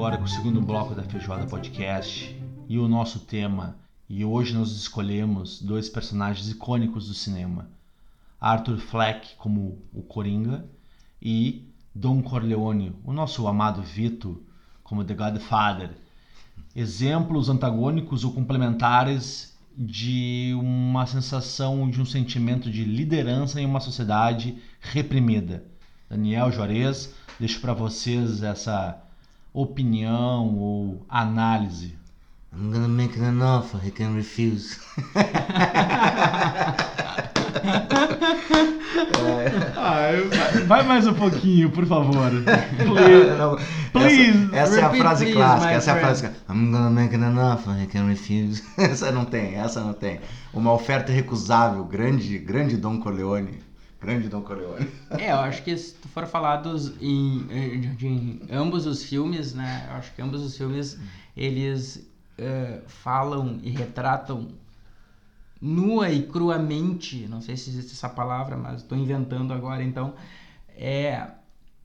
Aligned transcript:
agora 0.00 0.16
com 0.16 0.24
o 0.24 0.28
segundo 0.28 0.62
bloco 0.62 0.94
da 0.94 1.02
Feijoada 1.02 1.46
Podcast 1.46 2.34
e 2.66 2.78
o 2.78 2.88
nosso 2.88 3.20
tema. 3.20 3.76
E 4.08 4.24
hoje 4.24 4.54
nós 4.54 4.70
escolhemos 4.70 5.60
dois 5.60 5.90
personagens 5.90 6.48
icônicos 6.48 7.06
do 7.06 7.12
cinema: 7.12 7.68
Arthur 8.40 8.78
Fleck 8.78 9.36
como 9.36 9.78
o 9.92 10.00
Coringa 10.00 10.64
e 11.20 11.68
Don 11.94 12.22
Corleone, 12.22 12.96
o 13.04 13.12
nosso 13.12 13.46
amado 13.46 13.82
Vito, 13.82 14.42
como 14.82 15.04
The 15.04 15.12
Godfather. 15.12 15.90
Exemplos 16.74 17.50
antagônicos 17.50 18.24
ou 18.24 18.32
complementares 18.32 19.54
de 19.76 20.54
uma 20.58 21.04
sensação 21.04 21.90
de 21.90 22.00
um 22.00 22.06
sentimento 22.06 22.70
de 22.70 22.84
liderança 22.84 23.60
em 23.60 23.66
uma 23.66 23.80
sociedade 23.80 24.56
reprimida. 24.80 25.62
Daniel 26.08 26.50
Juarez, 26.50 27.14
deixo 27.38 27.60
para 27.60 27.74
vocês 27.74 28.42
essa 28.42 29.09
opinião 29.52 30.56
ou 30.56 31.04
análise. 31.08 31.98
I'm 32.52 32.72
gonna 32.72 32.88
make 32.88 33.16
an 33.16 33.42
offer 33.42 33.78
he 33.78 33.90
can 33.90 34.14
refuse. 34.14 34.76
ah, 39.76 40.10
vai 40.66 40.82
mais 40.82 41.06
um 41.06 41.14
pouquinho, 41.14 41.70
por 41.70 41.86
favor. 41.86 42.30
Please. 42.76 43.92
please. 43.92 44.48
Essa, 44.52 44.74
essa 44.74 44.80
é 44.80 44.84
a 44.84 44.90
frase 44.90 45.24
please, 45.26 45.38
clássica. 45.38 45.70
Essa 45.70 45.92
friend. 45.92 45.98
é 45.98 46.02
a 46.02 46.06
frase 46.06 46.22
clássica. 46.22 46.52
I'm 46.52 46.72
gonna 46.72 46.90
make 46.90 47.14
an 47.14 47.38
offer 47.38 47.80
he 47.80 47.86
can 47.86 48.06
refuse. 48.08 48.64
essa 48.76 49.12
não 49.12 49.24
tem, 49.24 49.54
essa 49.54 49.80
não 49.80 49.92
tem. 49.92 50.20
Uma 50.52 50.72
oferta 50.72 51.12
recusável. 51.12 51.84
Grande, 51.84 52.38
grande 52.38 52.76
Dom 52.76 52.98
Corleone. 52.98 53.69
Grande 54.00 54.28
Dom 54.28 54.40
Corleone. 54.42 54.90
É, 55.10 55.30
eu 55.30 55.36
acho 55.36 55.62
que 55.62 55.76
se 55.76 55.94
tu 55.94 56.08
for 56.08 56.26
falar 56.26 56.56
dos, 56.58 57.00
em, 57.02 57.46
em, 57.50 58.40
ambos 58.50 58.86
os 58.86 59.04
filmes, 59.04 59.52
né? 59.52 59.86
Eu 59.90 59.96
acho 59.96 60.14
que 60.14 60.22
ambos 60.22 60.42
os 60.42 60.56
filmes, 60.56 60.98
eles 61.36 62.08
uh, 62.38 62.82
falam 62.88 63.60
e 63.62 63.70
retratam 63.70 64.48
nua 65.60 66.08
e 66.08 66.26
cruamente, 66.26 67.26
não 67.28 67.42
sei 67.42 67.56
se 67.58 67.68
existe 67.68 67.92
essa 67.92 68.08
palavra, 68.08 68.56
mas 68.56 68.80
estou 68.80 68.96
inventando 68.96 69.52
agora, 69.52 69.82
então, 69.82 70.14
é 70.70 71.32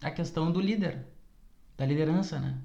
a 0.01 0.09
questão 0.09 0.49
do 0.49 0.61
líder, 0.61 1.05
da 1.77 1.85
liderança, 1.85 2.39
né? 2.39 2.55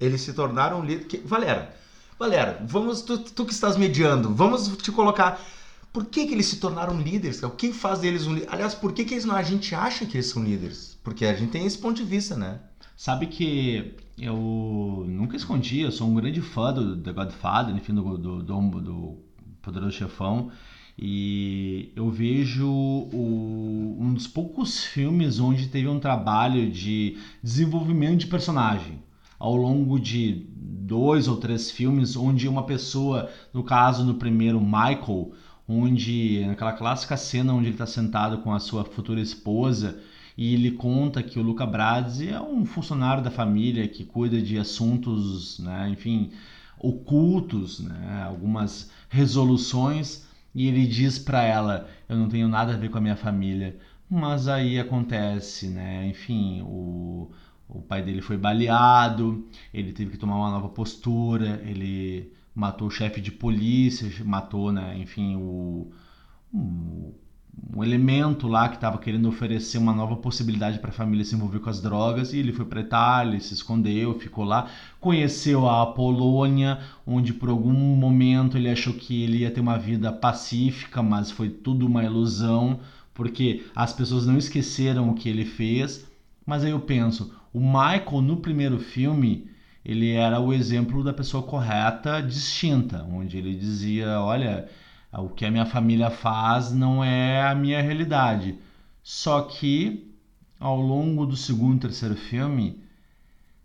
Eles 0.00 0.22
se 0.22 0.32
tornaram 0.32 0.84
líder. 0.84 1.22
Valera, 1.24 1.72
Valera, 2.18 2.60
vamos, 2.66 3.02
tu, 3.02 3.18
tu 3.18 3.44
que 3.44 3.52
estás 3.52 3.76
mediando, 3.76 4.34
vamos 4.34 4.76
te 4.76 4.90
colocar 4.90 5.40
por 5.92 6.06
que, 6.06 6.26
que 6.26 6.34
eles 6.34 6.46
se 6.46 6.56
tornaram 6.56 7.00
líderes? 7.00 7.42
O 7.42 7.50
que 7.50 7.72
faz 7.72 8.00
deles 8.00 8.26
um 8.26 8.34
líder? 8.34 8.48
Aliás, 8.50 8.74
por 8.74 8.92
que, 8.92 9.04
que 9.04 9.14
eles 9.14 9.24
não, 9.24 9.34
a 9.34 9.42
gente 9.42 9.74
acha 9.74 10.06
que 10.06 10.16
eles 10.16 10.26
são 10.26 10.44
líderes? 10.44 10.98
Porque 11.02 11.24
a 11.24 11.34
gente 11.34 11.50
tem 11.50 11.66
esse 11.66 11.78
ponto 11.78 11.96
de 11.96 12.04
vista, 12.04 12.36
né? 12.36 12.60
Sabe 12.96 13.26
que 13.26 13.94
eu 14.18 15.04
nunca 15.08 15.36
escondi, 15.36 15.80
eu 15.80 15.92
sou 15.92 16.08
um 16.08 16.14
grande 16.14 16.42
fã 16.42 16.72
do 16.72 16.96
The 16.96 17.12
Godfather, 17.12 17.74
enfim, 17.74 17.94
do, 17.94 18.18
do, 18.18 18.42
do, 18.42 18.80
do 18.80 19.18
Poderoso 19.62 19.96
Chefão. 19.96 20.50
E 21.00 21.92
eu 21.94 22.10
vejo 22.10 22.66
o, 22.66 23.96
um 24.00 24.12
dos 24.12 24.26
poucos 24.26 24.84
filmes 24.84 25.38
onde 25.38 25.68
teve 25.68 25.86
um 25.86 26.00
trabalho 26.00 26.68
de 26.70 27.16
desenvolvimento 27.40 28.18
de 28.18 28.26
personagem. 28.26 28.98
Ao 29.38 29.54
longo 29.54 30.00
de 30.00 30.48
dois 30.56 31.28
ou 31.28 31.36
três 31.36 31.70
filmes, 31.70 32.16
onde 32.16 32.48
uma 32.48 32.64
pessoa, 32.64 33.30
no 33.54 33.62
caso 33.62 34.04
no 34.04 34.14
primeiro, 34.14 34.60
Michael, 34.60 35.32
onde 35.68 36.44
naquela 36.46 36.72
clássica 36.72 37.16
cena 37.16 37.52
onde 37.52 37.66
ele 37.66 37.74
está 37.74 37.86
sentado 37.86 38.38
com 38.38 38.52
a 38.52 38.58
sua 38.58 38.84
futura 38.84 39.20
esposa 39.20 40.00
e 40.36 40.54
ele 40.54 40.70
conta 40.72 41.22
que 41.22 41.38
o 41.38 41.42
Luca 41.42 41.66
Brazzi 41.66 42.28
é 42.30 42.40
um 42.40 42.64
funcionário 42.64 43.22
da 43.22 43.30
família 43.30 43.86
que 43.88 44.04
cuida 44.04 44.40
de 44.40 44.56
assuntos, 44.58 45.58
né, 45.58 45.88
enfim, 45.90 46.30
ocultos, 46.78 47.80
né, 47.80 48.22
algumas 48.26 48.90
resoluções 49.08 50.26
e 50.54 50.66
ele 50.66 50.86
diz 50.86 51.18
para 51.18 51.42
ela: 51.42 51.88
eu 52.08 52.16
não 52.16 52.28
tenho 52.28 52.48
nada 52.48 52.74
a 52.74 52.76
ver 52.76 52.88
com 52.90 52.98
a 52.98 53.00
minha 53.00 53.16
família, 53.16 53.76
mas 54.08 54.48
aí 54.48 54.78
acontece, 54.78 55.68
né, 55.68 56.06
enfim, 56.06 56.62
o 56.62 57.30
o 57.68 57.82
pai 57.82 58.02
dele 58.02 58.22
foi 58.22 58.38
baleado, 58.38 59.46
ele 59.74 59.92
teve 59.92 60.12
que 60.12 60.16
tomar 60.16 60.36
uma 60.36 60.50
nova 60.50 60.70
postura, 60.70 61.60
ele 61.66 62.32
matou 62.58 62.88
o 62.88 62.90
chefe 62.90 63.20
de 63.20 63.30
polícia, 63.30 64.10
matou, 64.24 64.72
né, 64.72 64.98
enfim, 64.98 65.36
o, 65.36 65.92
um, 66.52 67.12
um 67.72 67.84
elemento 67.84 68.48
lá 68.48 68.68
que 68.68 68.74
estava 68.74 68.98
querendo 68.98 69.28
oferecer 69.28 69.78
uma 69.78 69.94
nova 69.94 70.16
possibilidade 70.16 70.80
para 70.80 70.90
a 70.90 70.92
família 70.92 71.24
se 71.24 71.36
envolver 71.36 71.60
com 71.60 71.70
as 71.70 71.80
drogas 71.80 72.32
e 72.32 72.38
ele 72.38 72.52
foi 72.52 72.64
para 72.64 72.80
Itália, 72.80 73.38
se 73.38 73.54
escondeu, 73.54 74.18
ficou 74.18 74.44
lá, 74.44 74.68
conheceu 74.98 75.68
a 75.68 75.86
Polônia, 75.86 76.80
onde 77.06 77.32
por 77.32 77.48
algum 77.48 77.72
momento 77.72 78.56
ele 78.56 78.68
achou 78.68 78.92
que 78.92 79.22
ele 79.22 79.38
ia 79.38 79.52
ter 79.52 79.60
uma 79.60 79.78
vida 79.78 80.10
pacífica, 80.10 81.00
mas 81.00 81.30
foi 81.30 81.48
tudo 81.48 81.86
uma 81.86 82.02
ilusão, 82.02 82.80
porque 83.14 83.66
as 83.72 83.92
pessoas 83.92 84.26
não 84.26 84.36
esqueceram 84.36 85.10
o 85.10 85.14
que 85.14 85.28
ele 85.28 85.44
fez. 85.44 86.10
Mas 86.44 86.64
aí 86.64 86.72
eu 86.72 86.80
penso, 86.80 87.32
o 87.52 87.60
Michael 87.60 88.20
no 88.20 88.38
primeiro 88.38 88.80
filme 88.80 89.48
ele 89.88 90.12
era 90.12 90.38
o 90.38 90.52
exemplo 90.52 91.02
da 91.02 91.14
pessoa 91.14 91.42
correta, 91.42 92.20
distinta, 92.20 93.06
onde 93.10 93.38
ele 93.38 93.54
dizia: 93.54 94.20
olha, 94.20 94.68
o 95.10 95.30
que 95.30 95.46
a 95.46 95.50
minha 95.50 95.64
família 95.64 96.10
faz 96.10 96.70
não 96.70 97.02
é 97.02 97.42
a 97.42 97.54
minha 97.54 97.80
realidade. 97.80 98.58
Só 99.02 99.40
que 99.40 100.12
ao 100.60 100.78
longo 100.78 101.24
do 101.24 101.38
segundo 101.38 101.78
e 101.78 101.80
terceiro 101.80 102.16
filme, 102.16 102.78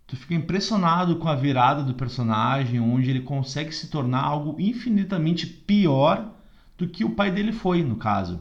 tu 0.06 0.16
fica 0.16 0.32
impressionado 0.32 1.16
com 1.16 1.28
a 1.28 1.34
virada 1.34 1.82
do 1.82 1.92
personagem, 1.92 2.80
onde 2.80 3.10
ele 3.10 3.20
consegue 3.20 3.72
se 3.72 3.88
tornar 3.88 4.22
algo 4.22 4.58
infinitamente 4.58 5.46
pior 5.46 6.32
do 6.78 6.88
que 6.88 7.04
o 7.04 7.10
pai 7.10 7.30
dele 7.30 7.52
foi, 7.52 7.82
no 7.82 7.96
caso. 7.96 8.40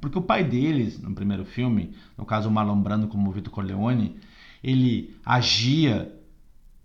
Porque 0.00 0.18
o 0.18 0.22
pai 0.22 0.42
dele, 0.42 0.98
no 1.00 1.14
primeiro 1.14 1.44
filme, 1.44 1.94
no 2.18 2.24
caso 2.24 2.48
o 2.48 2.52
Marlon 2.52 2.80
Brando 2.80 3.06
como 3.06 3.30
o 3.30 3.32
Vitor 3.32 3.52
Corleone, 3.52 4.16
ele 4.60 5.14
agia 5.24 6.12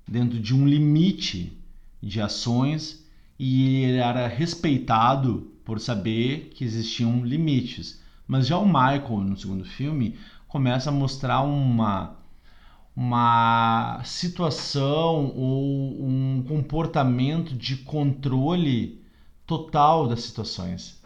dentro 0.08 0.40
de 0.40 0.56
um 0.56 0.68
limite 0.68 1.52
de 2.02 2.22
ações 2.22 3.06
e 3.38 3.84
ele 3.84 3.98
era 3.98 4.28
respeitado 4.28 5.52
por 5.66 5.80
saber 5.80 6.52
que 6.56 6.64
existiam 6.64 7.26
limites. 7.26 8.02
Mas 8.28 8.48
já 8.48 8.58
o 8.58 8.66
Michael, 8.66 9.20
no 9.20 9.38
segundo 9.38 9.66
filme, 9.66 10.18
começa 10.48 10.90
a 10.90 10.94
mostrar 10.94 11.42
uma, 11.42 12.16
uma 12.96 14.02
situação 14.04 15.34
ou 15.36 16.04
um 16.04 16.44
comportamento 16.48 17.54
de 17.54 17.78
controle 17.78 19.02
total 19.46 20.08
das 20.08 20.22
situações. 20.22 21.02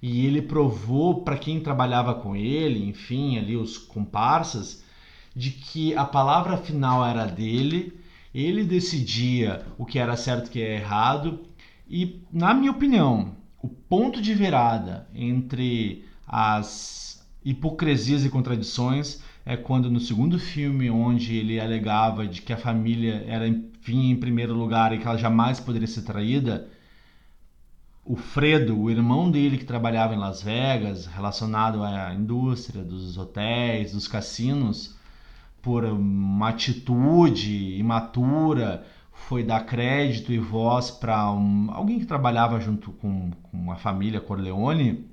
E 0.00 0.26
ele 0.26 0.42
provou 0.42 1.22
para 1.22 1.38
quem 1.38 1.60
trabalhava 1.60 2.14
com 2.14 2.34
ele, 2.34 2.88
enfim, 2.88 3.38
ali 3.38 3.56
os 3.56 3.78
comparsas, 3.78 4.82
de 5.34 5.50
que 5.50 5.94
a 5.94 6.04
palavra 6.04 6.56
final 6.56 7.04
era 7.06 7.24
dele 7.24 8.01
ele 8.34 8.64
decidia 8.64 9.64
o 9.76 9.84
que 9.84 9.98
era 9.98 10.16
certo 10.16 10.46
e 10.46 10.48
o 10.48 10.52
que 10.52 10.60
era 10.60 10.74
errado. 10.74 11.40
E, 11.88 12.22
na 12.32 12.54
minha 12.54 12.70
opinião, 12.70 13.36
o 13.60 13.68
ponto 13.68 14.20
de 14.22 14.34
virada 14.34 15.06
entre 15.14 16.04
as 16.26 17.26
hipocrisias 17.44 18.24
e 18.24 18.30
contradições 18.30 19.22
é 19.44 19.56
quando 19.56 19.90
no 19.90 20.00
segundo 20.00 20.38
filme, 20.38 20.88
onde 20.88 21.36
ele 21.36 21.60
alegava 21.60 22.26
de 22.26 22.40
que 22.40 22.52
a 22.52 22.56
família 22.56 23.24
era 23.26 23.46
enfim 23.48 24.10
em 24.10 24.16
primeiro 24.16 24.54
lugar 24.54 24.92
e 24.92 24.98
que 24.98 25.06
ela 25.06 25.18
jamais 25.18 25.58
poderia 25.58 25.88
ser 25.88 26.02
traída, 26.02 26.68
o 28.04 28.16
Fredo, 28.16 28.78
o 28.78 28.90
irmão 28.90 29.30
dele 29.30 29.58
que 29.58 29.64
trabalhava 29.64 30.14
em 30.14 30.18
Las 30.18 30.42
Vegas, 30.42 31.06
relacionado 31.06 31.82
à 31.82 32.14
indústria 32.14 32.82
dos 32.82 33.16
hotéis, 33.16 33.92
dos 33.92 34.08
cassinos, 34.08 34.96
por 35.62 35.84
uma 35.84 36.48
atitude 36.48 37.78
imatura, 37.78 38.84
foi 39.12 39.44
dar 39.44 39.64
crédito 39.64 40.32
e 40.32 40.38
voz 40.38 40.90
para 40.90 41.30
um, 41.30 41.70
alguém 41.72 42.00
que 42.00 42.06
trabalhava 42.06 42.60
junto 42.60 42.90
com, 42.92 43.30
com 43.30 43.70
a 43.70 43.76
família 43.76 44.20
Corleone 44.20 45.08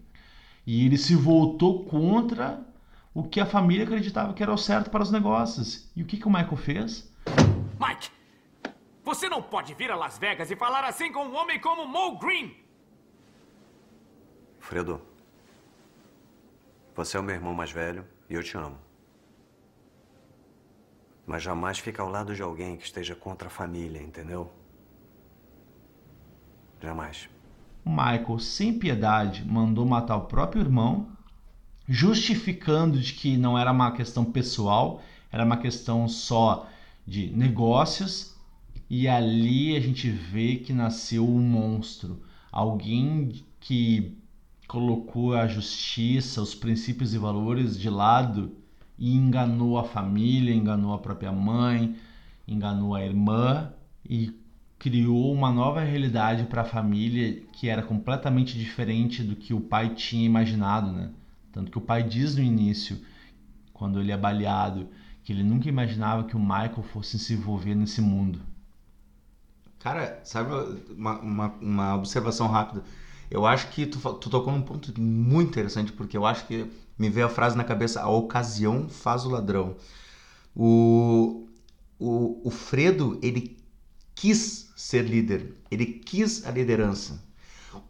e 0.66 0.86
ele 0.86 0.98
se 0.98 1.16
voltou 1.16 1.86
contra 1.86 2.66
o 3.14 3.24
que 3.24 3.40
a 3.40 3.46
família 3.46 3.86
acreditava 3.86 4.34
que 4.34 4.42
era 4.42 4.52
o 4.52 4.58
certo 4.58 4.90
para 4.90 5.04
os 5.04 5.12
negócios. 5.12 5.92
E 5.96 6.02
o 6.02 6.06
que, 6.06 6.18
que 6.18 6.28
o 6.28 6.30
Michael 6.30 6.58
fez? 6.58 7.14
Mike, 7.80 8.10
você 9.04 9.30
não 9.30 9.42
pode 9.42 9.74
vir 9.76 9.92
a 9.92 9.96
Las 9.96 10.18
Vegas 10.18 10.50
e 10.50 10.56
falar 10.56 10.84
assim 10.84 11.12
com 11.12 11.26
um 11.26 11.36
homem 11.36 11.60
como 11.60 11.88
Mo 11.88 12.18
Green. 12.18 12.56
Fredo, 14.60 15.02
você 16.96 17.18
é 17.18 17.20
o 17.20 17.24
meu 17.24 17.36
irmão 17.36 17.54
mais 17.54 17.72
velho 17.72 18.06
e 18.30 18.34
eu 18.34 18.44
te 18.44 18.58
amo. 18.58 18.89
Mas 21.30 21.44
jamais 21.44 21.78
fica 21.78 22.02
ao 22.02 22.10
lado 22.10 22.34
de 22.34 22.42
alguém 22.42 22.76
que 22.76 22.86
esteja 22.86 23.14
contra 23.14 23.50
a 23.50 23.52
família, 23.52 24.02
entendeu? 24.02 24.52
Jamais. 26.82 27.30
Michael, 27.86 28.40
sem 28.40 28.80
piedade, 28.80 29.46
mandou 29.46 29.86
matar 29.86 30.18
o 30.18 30.26
próprio 30.26 30.64
irmão, 30.64 31.12
justificando 31.88 33.00
de 33.00 33.14
que 33.14 33.38
não 33.38 33.56
era 33.56 33.72
uma 33.72 33.92
questão 33.92 34.26
pessoal, 34.26 35.04
era 35.32 35.46
uma 35.46 35.58
questão 35.58 36.08
só 36.08 36.68
de 37.06 37.30
negócios 37.30 38.36
e 38.90 39.08
ali 39.08 39.78
a 39.78 39.80
gente 39.80 40.10
vê 40.10 40.56
que 40.56 40.74
nasceu 40.74 41.30
um 41.30 41.40
monstro, 41.40 42.24
alguém 42.52 43.46
que 43.60 44.18
colocou 44.68 45.36
a 45.36 45.46
justiça, 45.46 46.42
os 46.42 46.56
princípios 46.56 47.14
e 47.14 47.20
valores 47.20 47.80
de 47.80 47.88
lado 47.88 48.58
e 49.00 49.16
enganou 49.16 49.80
a 49.80 49.86
família, 49.86 50.54
enganou 50.54 50.94
a 50.94 50.98
própria 50.98 51.32
mãe, 51.32 51.96
enganou 52.46 52.94
a 52.94 53.04
irmã 53.04 53.72
e 54.08 54.38
criou 54.78 55.34
uma 55.34 55.52
nova 55.52 55.80
realidade 55.80 56.44
para 56.44 56.62
a 56.62 56.66
família 56.66 57.42
que 57.54 57.70
era 57.70 57.82
completamente 57.82 58.58
diferente 58.58 59.24
do 59.24 59.36
que 59.36 59.54
o 59.54 59.62
pai 59.62 59.96
tinha 59.96 60.26
imaginado, 60.26 60.92
né? 60.92 61.12
Tanto 61.52 61.72
que 61.72 61.78
o 61.78 61.82
pai 61.82 62.04
diz 62.04 62.36
no 62.36 62.44
início, 62.44 63.00
quando 63.74 64.00
ele 64.00 64.12
é 64.12 64.18
baleado, 64.18 64.90
que 65.24 65.32
ele 65.32 65.44
nunca 65.44 65.70
imaginava 65.70 66.26
que 66.26 66.36
o 66.36 66.40
Michael 66.40 66.84
fosse 66.84 67.18
se 67.18 67.34
envolver 67.34 67.76
nesse 67.76 68.02
mundo. 68.02 68.42
Cara, 69.80 70.20
sabe 70.26 70.52
uma, 70.92 71.20
uma, 71.20 71.48
uma 71.62 71.96
observação 71.96 72.48
rápida? 72.48 72.84
Eu 73.32 73.46
acho 73.46 73.70
que 73.70 73.86
tu, 73.86 73.98
tu 74.16 74.30
tocou 74.30 74.52
num 74.52 74.62
ponto 74.62 75.00
muito 75.00 75.50
interessante, 75.50 75.92
porque 75.94 76.18
eu 76.18 76.26
acho 76.26 76.46
que 76.48 76.70
me 77.00 77.10
veio 77.10 77.28
a 77.28 77.30
frase 77.30 77.56
na 77.56 77.64
cabeça: 77.64 78.02
a 78.02 78.10
ocasião 78.10 78.90
faz 78.90 79.26
o 79.26 79.30
ladrão. 79.30 79.78
O, 80.54 81.48
o, 81.98 82.42
o 82.44 82.52
Fredo, 82.52 83.18
ele 83.24 83.58
quis 84.14 84.72
ser 84.76 85.04
líder, 85.06 85.56
ele 85.72 85.86
quis 85.86 86.46
a 86.46 86.52
liderança. 86.52 87.28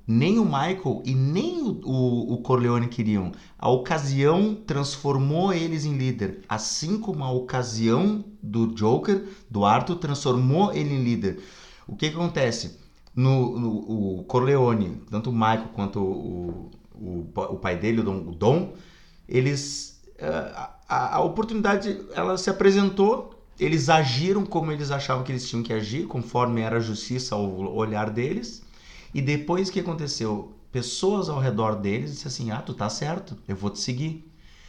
Nem 0.05 0.37
o 0.37 0.45
Michael 0.45 1.01
e 1.05 1.15
nem 1.15 1.61
o, 1.61 1.79
o, 1.83 2.33
o, 2.33 2.37
Corleone 2.39 2.87
queriam. 2.87 3.31
A 3.57 3.69
ocasião 3.69 4.53
transformou 4.53 5.53
eles 5.53 5.85
em 5.85 5.97
líder, 5.97 6.41
assim 6.49 6.99
como 6.99 7.23
a 7.23 7.31
ocasião 7.31 8.25
do 8.43 8.67
Joker, 8.67 9.25
do 9.49 9.63
Arthur, 9.63 9.95
transformou 9.95 10.73
ele 10.73 10.93
em 10.93 11.03
líder. 11.03 11.41
O 11.87 11.95
que, 11.95 12.09
que 12.09 12.15
acontece? 12.15 12.77
No, 13.15 13.57
no, 13.57 14.19
o 14.19 14.23
Corleone, 14.25 15.01
tanto 15.09 15.29
o 15.29 15.33
Michael 15.33 15.69
quanto 15.73 15.99
o, 16.01 16.71
o, 16.93 17.29
o 17.35 17.57
pai 17.57 17.77
dele, 17.77 18.01
o 18.01 18.03
Dom, 18.03 18.17
o 18.17 18.35
Dom 18.35 18.73
eles 19.29 20.01
eh, 20.17 20.51
a, 20.87 21.15
a 21.17 21.21
oportunidade 21.21 22.01
ela 22.13 22.37
se 22.37 22.49
apresentou 22.49 23.39
eles 23.59 23.89
agiram 23.89 24.45
como 24.45 24.71
eles 24.71 24.89
achavam 24.89 25.23
que 25.23 25.31
eles 25.31 25.47
tinham 25.47 25.61
que 25.61 25.73
agir, 25.73 26.07
conforme 26.07 26.61
era 26.61 26.77
a 26.77 26.79
justiça 26.79 27.35
ao 27.35 27.75
olhar 27.75 28.09
deles. 28.09 28.63
E 29.13 29.21
depois 29.21 29.67
o 29.67 29.71
que 29.71 29.81
aconteceu? 29.81 30.53
Pessoas 30.71 31.27
ao 31.29 31.39
redor 31.39 31.75
deles 31.75 32.11
disseram 32.11 32.29
assim: 32.29 32.51
Ah, 32.51 32.61
tu 32.61 32.73
tá 32.73 32.89
certo, 32.89 33.37
eu 33.47 33.55
vou 33.55 33.69
te 33.69 33.79
seguir. 33.79 34.25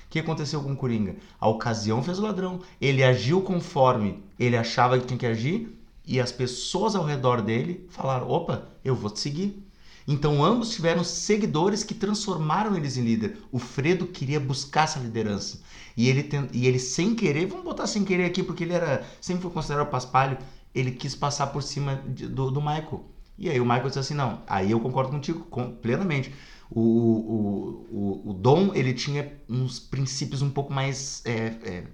O 0.06 0.10
que 0.10 0.18
aconteceu 0.18 0.60
com 0.60 0.72
o 0.72 0.76
Coringa? 0.76 1.14
A 1.38 1.46
ocasião 1.46 2.02
fez 2.02 2.18
o 2.18 2.22
ladrão. 2.22 2.60
Ele 2.80 3.04
agiu 3.04 3.42
conforme 3.42 4.24
ele 4.36 4.56
achava 4.56 4.98
que 4.98 5.06
tinha 5.06 5.18
que 5.18 5.26
agir, 5.26 5.78
e 6.04 6.18
as 6.18 6.32
pessoas 6.32 6.96
ao 6.96 7.04
redor 7.04 7.42
dele 7.42 7.86
falaram: 7.90 8.28
opa, 8.28 8.66
eu 8.84 8.96
vou 8.96 9.10
te 9.10 9.20
seguir. 9.20 9.64
Então 10.10 10.44
ambos 10.44 10.70
tiveram 10.70 11.04
seguidores 11.04 11.84
que 11.84 11.94
transformaram 11.94 12.76
eles 12.76 12.96
em 12.96 13.04
líder. 13.04 13.38
O 13.52 13.60
Fredo 13.60 14.08
queria 14.08 14.40
buscar 14.40 14.82
essa 14.82 14.98
liderança. 14.98 15.60
E 15.96 16.08
ele, 16.08 16.28
e 16.52 16.66
ele 16.66 16.80
sem 16.80 17.14
querer, 17.14 17.46
vamos 17.46 17.64
botar 17.64 17.86
sem 17.86 18.04
querer 18.04 18.24
aqui, 18.24 18.42
porque 18.42 18.64
ele 18.64 18.72
era 18.72 19.06
sempre 19.20 19.42
foi 19.42 19.52
considerado 19.52 19.88
paspalho, 19.88 20.36
ele 20.74 20.90
quis 20.90 21.14
passar 21.14 21.46
por 21.46 21.62
cima 21.62 22.02
de, 22.08 22.26
do, 22.26 22.50
do 22.50 22.60
Michael. 22.60 23.04
E 23.38 23.48
aí 23.48 23.60
o 23.60 23.64
Michael 23.64 23.86
disse 23.86 24.00
assim, 24.00 24.14
não, 24.14 24.42
aí 24.48 24.72
eu 24.72 24.80
concordo 24.80 25.12
contigo 25.12 25.44
com, 25.44 25.70
plenamente. 25.76 26.34
O, 26.68 26.80
o, 26.80 27.86
o, 27.92 28.30
o, 28.30 28.34
Dom, 28.34 28.74
ele 28.74 28.92
tinha 28.92 29.32
uns 29.48 29.78
princípios 29.78 30.42
um 30.42 30.50
pouco 30.50 30.72
mais 30.72 31.22
é, 31.24 31.56
é, 31.62 31.84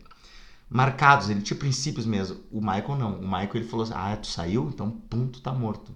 marcados, 0.70 1.28
ele 1.28 1.42
tinha 1.42 1.58
princípios 1.58 2.06
mesmo. 2.06 2.38
O 2.50 2.60
Michael 2.62 2.96
não. 2.96 3.20
O 3.20 3.24
Michael, 3.24 3.56
ele 3.56 3.68
falou 3.68 3.84
assim, 3.84 3.92
ah, 3.94 4.16
tu 4.16 4.26
saiu? 4.26 4.70
Então, 4.72 4.90
tu 5.10 5.42
tá 5.42 5.52
morto. 5.52 5.92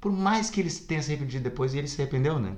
Por 0.00 0.12
mais 0.12 0.50
que 0.50 0.60
ele 0.60 0.70
tenha 0.70 1.02
se 1.02 1.12
arrependido 1.12 1.44
depois, 1.44 1.74
e 1.74 1.78
ele 1.78 1.88
se 1.88 2.00
arrependeu, 2.00 2.38
né? 2.38 2.56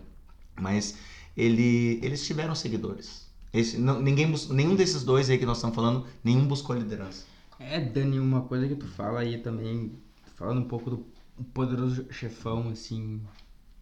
Mas 0.61 0.97
ele, 1.37 2.01
eles 2.03 2.27
tiveram 2.27 2.55
seguidores. 2.55 3.29
Esse, 3.53 3.79
não, 3.79 4.01
ninguém, 4.01 4.33
nenhum 4.51 4.75
desses 4.75 5.05
dois 5.05 5.31
aí 5.31 5.39
que 5.39 5.47
nós 5.47 5.59
estamos 5.59 5.75
falando, 5.75 6.07
nenhum 6.23 6.47
buscou 6.47 6.77
liderança. 6.77 7.25
É, 7.59 7.81
Dani, 7.81 8.21
uma 8.21 8.43
coisa 8.43 8.69
que 8.69 8.77
tu 8.77 8.87
fala 8.87 9.21
aí 9.21 9.39
também, 9.39 9.93
falando 10.37 10.61
um 10.61 10.69
pouco 10.69 10.91
do 10.91 11.07
poderoso 11.55 12.07
chefão, 12.13 12.69
assim, 12.69 13.23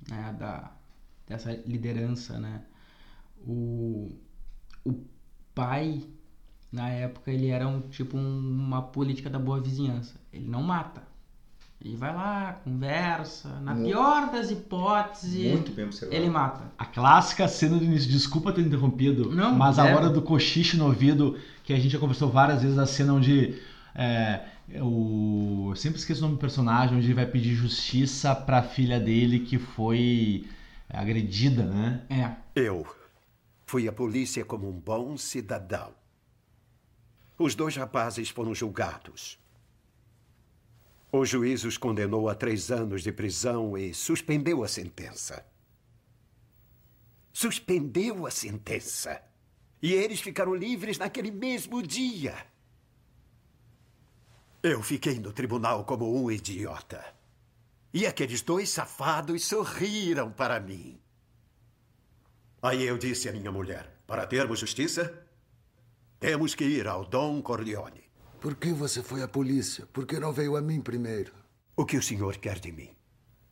né, 0.08 0.34
da, 0.38 0.72
dessa 1.26 1.52
liderança, 1.66 2.38
né? 2.38 2.62
O, 3.46 4.10
o 4.84 4.94
pai, 5.54 6.02
na 6.70 6.88
época, 6.88 7.30
ele 7.30 7.48
era 7.48 7.66
um 7.66 7.80
tipo 7.82 8.16
um, 8.16 8.38
uma 8.38 8.82
política 8.82 9.28
da 9.28 9.38
boa 9.38 9.60
vizinhança. 9.60 10.14
Ele 10.32 10.46
não 10.46 10.62
mata. 10.62 11.02
Ele 11.84 11.96
vai 11.96 12.14
lá, 12.14 12.60
conversa. 12.64 13.60
Na 13.60 13.74
muito, 13.74 13.88
pior 13.88 14.32
das 14.32 14.50
hipóteses, 14.50 15.52
muito 15.52 15.72
bem 15.72 15.88
ele 16.10 16.30
mata. 16.30 16.72
A 16.78 16.86
clássica 16.86 17.46
cena 17.46 17.76
do 17.76 17.84
início, 17.84 18.10
desculpa 18.10 18.52
ter 18.52 18.62
interrompido, 18.62 19.30
Não, 19.30 19.54
mas 19.54 19.78
é. 19.78 19.82
a 19.82 19.96
hora 19.96 20.08
do 20.08 20.22
cochiche 20.22 20.76
no 20.76 20.86
ouvido, 20.86 21.38
que 21.62 21.72
a 21.72 21.76
gente 21.76 21.90
já 21.90 21.98
conversou 21.98 22.30
várias 22.30 22.62
vezes, 22.62 22.78
a 22.78 22.86
cena 22.86 23.12
onde 23.12 23.60
é, 23.94 24.42
o, 24.80 25.68
eu 25.70 25.76
sempre 25.76 25.98
esqueço 25.98 26.20
o 26.20 26.22
nome 26.22 26.36
do 26.36 26.40
personagem, 26.40 26.96
onde 26.96 27.06
ele 27.06 27.14
vai 27.14 27.26
pedir 27.26 27.54
justiça 27.54 28.34
para 28.34 28.58
a 28.58 28.62
filha 28.62 28.98
dele 28.98 29.40
que 29.40 29.58
foi 29.58 30.48
agredida, 30.88 31.64
né? 31.64 32.02
É. 32.08 32.30
Eu 32.54 32.86
fui 33.64 33.86
à 33.86 33.92
polícia 33.92 34.44
como 34.44 34.68
um 34.68 34.78
bom 34.78 35.16
cidadão. 35.16 35.92
Os 37.38 37.54
dois 37.54 37.76
rapazes 37.76 38.30
foram 38.30 38.54
julgados. 38.54 39.38
O 41.12 41.24
juiz 41.24 41.64
os 41.64 41.78
condenou 41.78 42.28
a 42.28 42.34
três 42.34 42.70
anos 42.70 43.02
de 43.02 43.12
prisão 43.12 43.76
e 43.78 43.94
suspendeu 43.94 44.64
a 44.64 44.68
sentença. 44.68 45.46
Suspendeu 47.32 48.26
a 48.26 48.30
sentença. 48.30 49.22
E 49.80 49.92
eles 49.92 50.20
ficaram 50.20 50.54
livres 50.54 50.98
naquele 50.98 51.30
mesmo 51.30 51.82
dia. 51.82 52.34
Eu 54.62 54.82
fiquei 54.82 55.18
no 55.20 55.32
tribunal 55.32 55.84
como 55.84 56.20
um 56.20 56.30
idiota. 56.30 57.04
E 57.94 58.06
aqueles 58.06 58.42
dois 58.42 58.68
safados 58.68 59.46
sorriram 59.46 60.32
para 60.32 60.58
mim. 60.58 61.00
Aí 62.60 62.82
eu 62.82 62.98
disse 62.98 63.28
à 63.28 63.32
minha 63.32 63.52
mulher: 63.52 64.00
para 64.06 64.26
termos 64.26 64.58
justiça, 64.58 65.24
temos 66.18 66.54
que 66.54 66.64
ir 66.64 66.88
ao 66.88 67.04
Dom 67.04 67.40
Corleone. 67.40 68.04
Por 68.40 68.54
que 68.54 68.72
você 68.72 69.02
foi 69.02 69.22
à 69.22 69.28
polícia? 69.28 69.86
Por 69.92 70.06
que 70.06 70.20
não 70.20 70.32
veio 70.32 70.56
a 70.56 70.60
mim 70.60 70.80
primeiro? 70.80 71.32
O 71.76 71.84
que 71.84 71.96
o 71.96 72.02
senhor 72.02 72.36
quer 72.36 72.58
de 72.58 72.70
mim? 72.70 72.90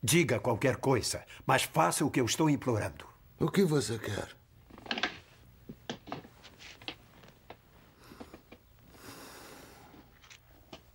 Diga 0.02 0.38
qualquer 0.38 0.76
coisa, 0.76 1.24
mas 1.46 1.62
faça 1.62 2.04
o 2.04 2.10
que 2.10 2.20
eu 2.20 2.26
estou 2.26 2.48
implorando. 2.50 3.06
O 3.40 3.50
que 3.50 3.64
você 3.64 3.98
quer? 3.98 4.28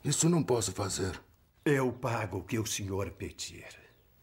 Isso 0.03 0.29
não 0.29 0.41
posso 0.41 0.72
fazer. 0.72 1.19
Eu 1.65 1.91
pago 1.91 2.38
o 2.38 2.43
que 2.43 2.58
o 2.58 2.65
senhor 2.65 3.12
pedir. 3.12 3.67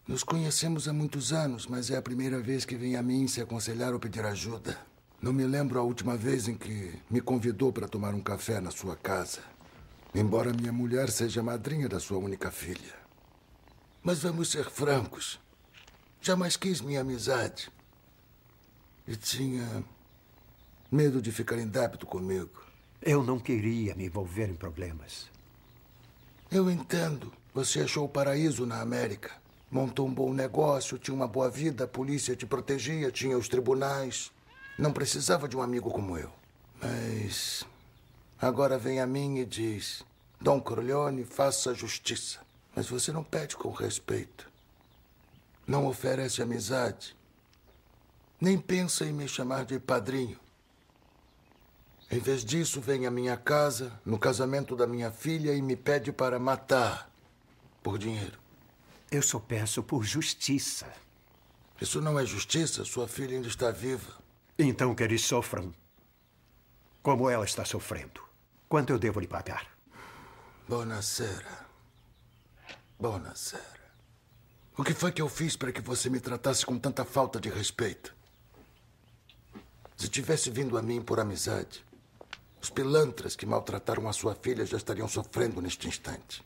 Nos 0.08 0.22
conhecemos 0.22 0.88
há 0.88 0.92
muitos 0.92 1.32
anos, 1.32 1.66
mas 1.66 1.90
é 1.90 1.96
a 1.96 2.02
primeira 2.02 2.40
vez 2.40 2.64
que 2.64 2.76
vem 2.76 2.96
a 2.96 3.02
mim 3.02 3.26
se 3.26 3.40
aconselhar 3.40 3.92
ou 3.92 4.00
pedir 4.00 4.24
ajuda. 4.24 4.78
Não 5.20 5.32
me 5.32 5.44
lembro 5.44 5.78
a 5.78 5.82
última 5.82 6.16
vez 6.16 6.46
em 6.46 6.54
que 6.54 6.94
me 7.10 7.20
convidou 7.20 7.72
para 7.72 7.88
tomar 7.88 8.14
um 8.14 8.20
café 8.20 8.60
na 8.60 8.70
sua 8.70 8.94
casa. 8.96 9.40
Embora 10.14 10.52
minha 10.52 10.72
mulher 10.72 11.10
seja 11.10 11.42
madrinha 11.42 11.88
da 11.88 12.00
sua 12.00 12.18
única 12.18 12.50
filha. 12.50 12.94
Mas 14.02 14.20
vamos 14.22 14.50
ser 14.50 14.70
francos. 14.70 15.40
Jamais 16.20 16.56
quis 16.56 16.80
minha 16.80 17.00
amizade. 17.00 17.70
E 19.06 19.14
tinha 19.16 19.84
medo 20.90 21.20
de 21.20 21.30
ficar 21.30 21.58
em 21.58 21.66
débito 21.66 22.06
comigo. 22.06 22.64
Eu 23.02 23.22
não 23.22 23.38
queria 23.38 23.94
me 23.94 24.06
envolver 24.06 24.48
em 24.48 24.54
problemas. 24.54 25.30
Eu 26.50 26.70
entendo. 26.70 27.32
Você 27.52 27.80
achou 27.80 28.04
o 28.04 28.08
paraíso 28.08 28.66
na 28.66 28.80
América. 28.80 29.32
Montou 29.70 30.06
um 30.06 30.14
bom 30.14 30.32
negócio, 30.32 30.98
tinha 30.98 31.14
uma 31.14 31.26
boa 31.26 31.50
vida, 31.50 31.84
a 31.84 31.88
polícia 31.88 32.36
te 32.36 32.46
protegia, 32.46 33.10
tinha 33.10 33.36
os 33.36 33.48
tribunais. 33.48 34.30
Não 34.78 34.92
precisava 34.92 35.48
de 35.48 35.56
um 35.56 35.62
amigo 35.62 35.90
como 35.90 36.16
eu. 36.16 36.30
Mas 36.80 37.64
Agora 38.40 38.78
vem 38.78 39.00
a 39.00 39.06
mim 39.06 39.38
e 39.38 39.44
diz: 39.44 40.04
Dom 40.40 40.60
Corleone, 40.60 41.24
faça 41.24 41.74
justiça. 41.74 42.40
Mas 42.74 42.88
você 42.88 43.10
não 43.10 43.24
pede 43.24 43.56
com 43.56 43.70
respeito. 43.70 44.50
Não 45.66 45.86
oferece 45.86 46.42
amizade. 46.42 47.16
Nem 48.38 48.58
pensa 48.58 49.06
em 49.06 49.12
me 49.12 49.26
chamar 49.26 49.64
de 49.64 49.78
padrinho. 49.78 50.38
Em 52.10 52.18
vez 52.18 52.44
disso, 52.44 52.80
vem 52.80 53.06
à 53.06 53.10
minha 53.10 53.36
casa, 53.36 53.98
no 54.04 54.18
casamento 54.18 54.76
da 54.76 54.86
minha 54.86 55.10
filha, 55.10 55.54
e 55.54 55.62
me 55.62 55.74
pede 55.74 56.12
para 56.12 56.38
matar 56.38 57.10
por 57.82 57.98
dinheiro. 57.98 58.38
Eu 59.10 59.22
só 59.22 59.40
peço 59.40 59.82
por 59.82 60.04
justiça. 60.04 60.86
Isso 61.80 62.00
não 62.02 62.18
é 62.18 62.26
justiça. 62.26 62.84
Sua 62.84 63.08
filha 63.08 63.36
ainda 63.36 63.48
está 63.48 63.70
viva. 63.70 64.18
Então 64.58 64.94
que 64.94 65.02
eles 65.02 65.24
sofram 65.24 65.72
como 67.02 67.30
ela 67.30 67.44
está 67.44 67.64
sofrendo. 67.64 68.25
Quanto 68.68 68.92
eu 68.92 68.98
devo 68.98 69.20
lhe 69.20 69.28
pagar? 69.28 69.66
Bonacera. 70.68 71.66
Bonacera. 72.98 73.76
O 74.76 74.82
que 74.82 74.92
foi 74.92 75.12
que 75.12 75.22
eu 75.22 75.28
fiz 75.28 75.56
para 75.56 75.72
que 75.72 75.80
você 75.80 76.10
me 76.10 76.20
tratasse 76.20 76.66
com 76.66 76.78
tanta 76.78 77.04
falta 77.04 77.40
de 77.40 77.48
respeito? 77.48 78.14
Se 79.96 80.08
tivesse 80.08 80.50
vindo 80.50 80.76
a 80.76 80.82
mim 80.82 81.00
por 81.00 81.20
amizade, 81.20 81.84
os 82.60 82.68
pilantras 82.68 83.36
que 83.36 83.46
maltrataram 83.46 84.08
a 84.08 84.12
sua 84.12 84.34
filha 84.34 84.66
já 84.66 84.76
estariam 84.76 85.08
sofrendo 85.08 85.62
neste 85.62 85.86
instante. 85.86 86.44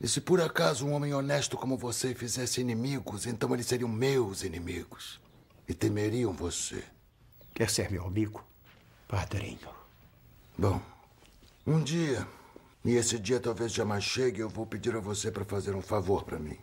E 0.00 0.08
se 0.08 0.20
por 0.20 0.40
acaso 0.40 0.86
um 0.86 0.92
homem 0.92 1.12
honesto 1.12 1.56
como 1.56 1.76
você 1.76 2.14
fizesse 2.14 2.60
inimigos, 2.60 3.26
então 3.26 3.52
eles 3.52 3.66
seriam 3.66 3.88
meus 3.88 4.42
inimigos. 4.42 5.20
E 5.68 5.74
temeriam 5.74 6.32
você. 6.32 6.84
Quer 7.52 7.70
ser 7.70 7.90
meu 7.90 8.06
amigo, 8.06 8.44
padrinho? 9.08 9.83
Bom, 10.56 10.80
um 11.66 11.82
dia, 11.82 12.26
e 12.84 12.94
esse 12.94 13.18
dia 13.18 13.40
talvez 13.40 13.72
jamais 13.72 14.04
chegue, 14.04 14.40
eu 14.40 14.48
vou 14.48 14.64
pedir 14.64 14.94
a 14.94 15.00
você 15.00 15.30
para 15.30 15.44
fazer 15.44 15.74
um 15.74 15.82
favor 15.82 16.22
para 16.22 16.38
mim. 16.38 16.58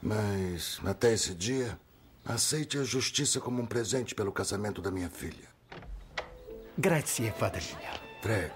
Mas 0.00 0.80
até 0.84 1.12
esse 1.12 1.34
dia, 1.34 1.78
aceite 2.24 2.78
a 2.78 2.84
justiça 2.84 3.38
como 3.38 3.60
um 3.60 3.66
presente 3.66 4.14
pelo 4.14 4.32
casamento 4.32 4.80
da 4.80 4.90
minha 4.90 5.10
filha. 5.10 5.46
Grazie, 6.78 7.32
padrinho. 7.32 7.76
Prego. 8.22 8.54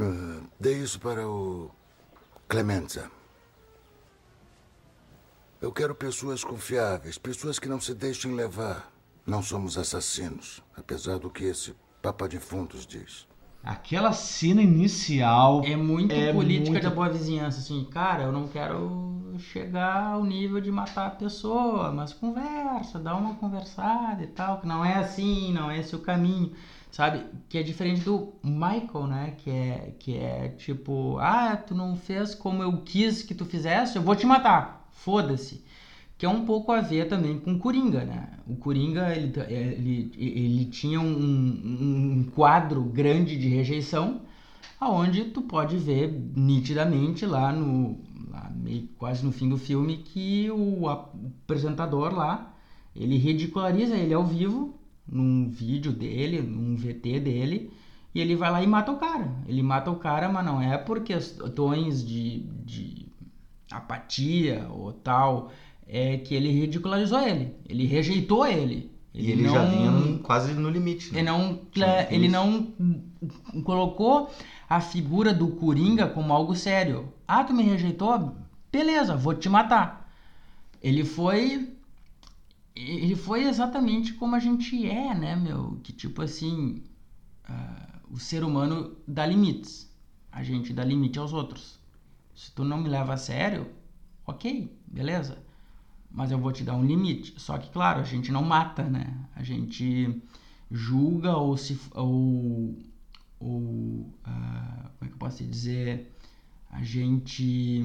Ah, 0.00 0.40
dê 0.58 0.78
isso 0.78 0.98
para 0.98 1.28
o 1.28 1.70
Clemenza. 2.48 3.10
Eu 5.60 5.72
quero 5.72 5.94
pessoas 5.94 6.44
confiáveis, 6.44 7.18
pessoas 7.18 7.58
que 7.58 7.68
não 7.68 7.80
se 7.80 7.94
deixem 7.94 8.32
levar. 8.34 8.90
Não 9.26 9.42
somos 9.42 9.76
assassinos, 9.76 10.62
apesar 10.76 11.18
do 11.18 11.28
que 11.30 11.44
esse 11.44 11.74
Papa 12.00 12.28
Defuntos 12.28 12.86
diz. 12.86 13.26
Aquela 13.62 14.12
cena 14.12 14.62
inicial. 14.62 15.62
É 15.64 15.76
muito 15.76 16.14
É 16.14 16.32
política 16.32 16.70
muito- 16.70 16.84
da 16.84 16.90
boa 16.90 17.08
vizinhança, 17.10 17.58
assim, 17.58 17.84
cara, 17.90 18.22
eu 18.22 18.32
não 18.32 18.46
quero 18.46 19.34
chegar 19.38 20.12
ao 20.14 20.24
nível 20.24 20.60
de 20.60 20.70
matar 20.70 21.08
a 21.08 21.10
pessoa, 21.10 21.90
mas 21.92 22.12
conversa, 22.12 22.98
dá 22.98 23.14
uma 23.16 23.34
conversada 23.34 24.22
e 24.22 24.28
tal, 24.28 24.60
que 24.60 24.66
não 24.66 24.84
é 24.84 24.94
assim, 24.94 25.52
não 25.52 25.70
é 25.70 25.78
esse 25.80 25.94
o 25.94 25.98
caminho, 25.98 26.52
sabe? 26.90 27.26
Que 27.48 27.58
é 27.58 27.62
diferente 27.62 28.00
do 28.02 28.32
Michael, 28.42 29.06
né? 29.08 29.34
Que 29.38 29.50
é, 29.50 29.94
que 29.98 30.16
é 30.16 30.48
tipo, 30.50 31.18
ah, 31.18 31.56
tu 31.56 31.74
não 31.74 31.96
fez 31.96 32.34
como 32.34 32.62
eu 32.62 32.80
quis 32.82 33.22
que 33.22 33.34
tu 33.34 33.44
fizesse, 33.44 33.96
eu 33.96 34.02
vou 34.02 34.16
te 34.16 34.24
matar, 34.24 34.77
foda-se. 35.04 35.62
Que 36.18 36.26
é 36.26 36.28
um 36.28 36.44
pouco 36.44 36.72
a 36.72 36.80
ver 36.80 37.08
também 37.08 37.38
com 37.38 37.52
o 37.54 37.58
Coringa, 37.58 38.04
né? 38.04 38.30
O 38.46 38.56
Coringa, 38.56 39.14
ele, 39.14 39.32
ele, 39.48 40.12
ele 40.18 40.64
tinha 40.66 41.00
um, 41.00 41.04
um 41.06 42.24
quadro 42.34 42.82
grande 42.82 43.36
de 43.36 43.48
rejeição, 43.48 44.22
aonde 44.80 45.24
tu 45.26 45.42
pode 45.42 45.76
ver 45.76 46.12
nitidamente 46.36 47.24
lá 47.26 47.52
no 47.52 47.98
lá 48.30 48.50
meio, 48.54 48.88
quase 48.98 49.24
no 49.24 49.32
fim 49.32 49.48
do 49.48 49.56
filme 49.56 49.98
que 49.98 50.50
o 50.50 50.88
ap- 50.88 51.14
apresentador 51.44 52.14
lá 52.14 52.54
ele 52.94 53.16
ridiculariza 53.16 53.96
ele 53.96 54.12
ao 54.14 54.24
vivo 54.24 54.74
num 55.06 55.48
vídeo 55.48 55.92
dele, 55.92 56.42
num 56.42 56.76
VT 56.76 57.20
dele 57.20 57.70
e 58.14 58.20
ele 58.20 58.34
vai 58.36 58.50
lá 58.50 58.62
e 58.62 58.66
mata 58.66 58.90
o 58.92 58.96
cara. 58.98 59.30
Ele 59.46 59.62
mata 59.62 59.90
o 59.90 59.96
cara, 59.96 60.28
mas 60.28 60.44
não 60.44 60.60
é 60.60 60.76
por 60.76 61.00
questões 61.00 62.04
de, 62.06 62.40
de 62.64 62.97
apatia 63.70 64.66
ou 64.70 64.92
tal, 64.92 65.50
é 65.86 66.16
que 66.18 66.34
ele 66.34 66.50
ridicularizou 66.50 67.20
ele, 67.20 67.54
ele 67.68 67.86
rejeitou 67.86 68.46
ele. 68.46 68.90
E 69.14 69.30
ele 69.32 69.48
já 69.48 69.64
não- 69.64 69.70
vinha 69.70 69.90
num- 69.90 70.18
quase 70.18 70.52
no 70.54 70.70
limite. 70.70 71.12
né? 71.12 71.18
ele 71.20 71.28
não, 71.28 71.58
ele 72.10 72.28
não 72.28 73.62
colocou 73.64 74.30
a 74.68 74.80
figura 74.80 75.32
do 75.34 75.48
Coringa 75.48 76.06
como 76.08 76.32
algo 76.32 76.54
sério. 76.54 77.12
Ah, 77.26 77.42
tu 77.42 77.52
me 77.52 77.62
rejeitou? 77.62 78.36
Beleza, 78.70 79.16
vou 79.16 79.34
te 79.34 79.48
matar. 79.48 80.08
Ele 80.82 81.04
foi. 81.04 81.72
Ele 82.76 83.16
foi 83.16 83.44
exatamente 83.44 84.12
como 84.12 84.36
a 84.36 84.38
gente 84.38 84.86
é, 84.88 85.12
né, 85.14 85.34
meu? 85.34 85.80
Que 85.82 85.92
tipo 85.92 86.22
assim. 86.22 86.82
ah, 87.48 87.98
o 88.10 88.18
ser 88.18 88.44
humano 88.44 88.96
dá 89.06 89.26
limites. 89.26 89.90
A 90.30 90.44
gente 90.44 90.72
dá 90.72 90.84
limite 90.84 91.18
aos 91.18 91.32
outros. 91.32 91.77
Se 92.38 92.52
tu 92.52 92.64
não 92.64 92.78
me 92.78 92.88
leva 92.88 93.14
a 93.14 93.16
sério, 93.16 93.66
ok, 94.24 94.72
beleza. 94.86 95.42
Mas 96.08 96.30
eu 96.30 96.38
vou 96.38 96.52
te 96.52 96.62
dar 96.62 96.76
um 96.76 96.84
limite. 96.84 97.34
Só 97.36 97.58
que, 97.58 97.68
claro, 97.68 97.98
a 97.98 98.04
gente 98.04 98.30
não 98.30 98.44
mata, 98.44 98.84
né? 98.84 99.12
A 99.34 99.42
gente 99.42 100.22
julga 100.70 101.36
ou 101.36 101.56
se. 101.56 101.76
ou. 101.92 102.78
ou 103.40 104.14
ah, 104.24 104.88
como 104.96 105.04
é 105.04 105.06
que 105.08 105.14
eu 105.14 105.18
posso 105.18 105.44
dizer? 105.44 106.14
A 106.70 106.80
gente 106.84 107.82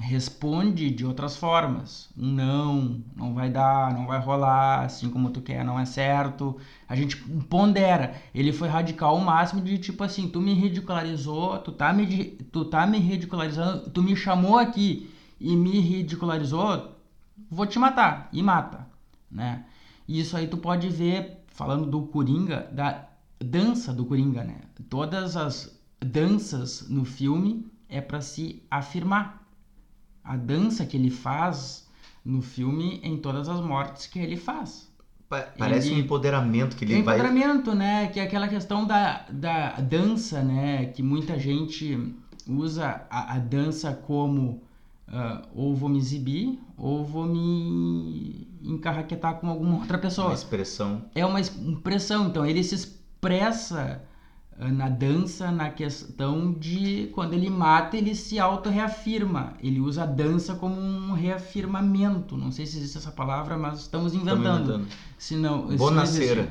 responde 0.00 0.90
de 0.90 1.04
outras 1.04 1.36
formas. 1.36 2.08
Um 2.16 2.32
não, 2.32 3.04
não 3.14 3.34
vai 3.34 3.50
dar, 3.50 3.92
não 3.92 4.06
vai 4.06 4.18
rolar, 4.18 4.84
assim 4.86 5.10
como 5.10 5.30
tu 5.30 5.42
quer, 5.42 5.64
não 5.64 5.78
é 5.78 5.84
certo. 5.84 6.56
A 6.88 6.96
gente 6.96 7.16
pondera. 7.48 8.14
Ele 8.34 8.52
foi 8.52 8.68
radical 8.68 9.16
ao 9.16 9.20
máximo 9.20 9.60
de 9.60 9.78
tipo 9.78 10.02
assim, 10.02 10.28
tu 10.28 10.40
me 10.40 10.54
ridicularizou, 10.54 11.58
tu 11.58 11.70
tá 11.70 11.92
me, 11.92 12.26
tu 12.50 12.64
tá 12.64 12.86
me 12.86 12.98
ridicularizando, 12.98 13.90
tu 13.90 14.02
me 14.02 14.16
chamou 14.16 14.58
aqui 14.58 15.12
e 15.38 15.54
me 15.54 15.78
ridicularizou, 15.78 16.96
vou 17.50 17.66
te 17.66 17.78
matar. 17.78 18.28
E 18.32 18.42
mata, 18.42 18.86
né? 19.30 19.64
Isso 20.08 20.36
aí 20.36 20.48
tu 20.48 20.56
pode 20.56 20.88
ver, 20.88 21.44
falando 21.48 21.86
do 21.86 22.02
Coringa, 22.06 22.68
da 22.72 23.06
dança 23.38 23.92
do 23.92 24.06
Coringa, 24.06 24.42
né? 24.42 24.62
Todas 24.88 25.36
as 25.36 25.78
danças 26.00 26.88
no 26.88 27.04
filme 27.04 27.70
é 27.88 28.00
para 28.00 28.20
se 28.20 28.62
afirmar. 28.70 29.39
A 30.24 30.36
dança 30.36 30.84
que 30.86 30.96
ele 30.96 31.10
faz 31.10 31.88
no 32.24 32.42
filme 32.42 33.00
em 33.02 33.16
todas 33.16 33.48
as 33.48 33.60
mortes 33.60 34.06
que 34.06 34.18
ele 34.18 34.36
faz. 34.36 34.88
Pa- 35.28 35.48
Parece 35.58 35.88
Ele- 35.88 35.96
um 35.96 35.98
empoderamento 36.04 36.76
que 36.76 36.84
ele 36.84 36.94
Tem 36.94 37.02
vai. 37.02 37.16
empoderamento, 37.18 37.74
né? 37.74 38.08
Que 38.08 38.20
é 38.20 38.24
aquela 38.24 38.48
questão 38.48 38.84
da, 38.86 39.24
da 39.30 39.72
dança, 39.80 40.42
né? 40.42 40.86
Que 40.86 41.02
muita 41.02 41.38
gente 41.38 42.14
usa 42.48 43.02
a, 43.08 43.34
a 43.34 43.38
dança 43.38 43.92
como 43.94 44.60
ah, 45.08 45.42
ou 45.54 45.74
vou 45.74 45.88
me 45.88 45.98
exibir 45.98 46.58
ou 46.76 47.04
vou 47.04 47.26
me 47.26 48.46
encarraquetar 48.62 49.34
com 49.36 49.48
alguma 49.48 49.76
outra 49.78 49.96
Uma 49.96 50.02
pessoa. 50.02 50.32
expressão. 50.34 51.04
É 51.14 51.24
uma 51.24 51.40
expressão, 51.40 52.26
então 52.28 52.44
ele 52.44 52.62
se 52.64 52.74
expressa 52.74 54.02
na 54.68 54.88
dança 54.88 55.50
na 55.50 55.70
questão 55.70 56.52
de 56.52 57.08
quando 57.14 57.32
ele 57.32 57.48
mata, 57.48 57.96
ele 57.96 58.14
se 58.14 58.38
auto-reafirma. 58.38 59.54
Ele 59.62 59.80
usa 59.80 60.02
a 60.02 60.06
dança 60.06 60.54
como 60.54 60.80
um 60.80 61.12
reafirmamento. 61.12 62.36
Não 62.36 62.50
sei 62.52 62.66
se 62.66 62.78
existe 62.78 62.98
essa 62.98 63.10
palavra, 63.10 63.56
mas 63.56 63.80
estamos 63.80 64.12
Estamos 64.12 64.34
inventando. 64.38 64.74
inventando. 64.74 64.88
Se 65.18 65.36
não, 65.36 65.70
se 65.70 65.76
Bonacera. 65.76 66.48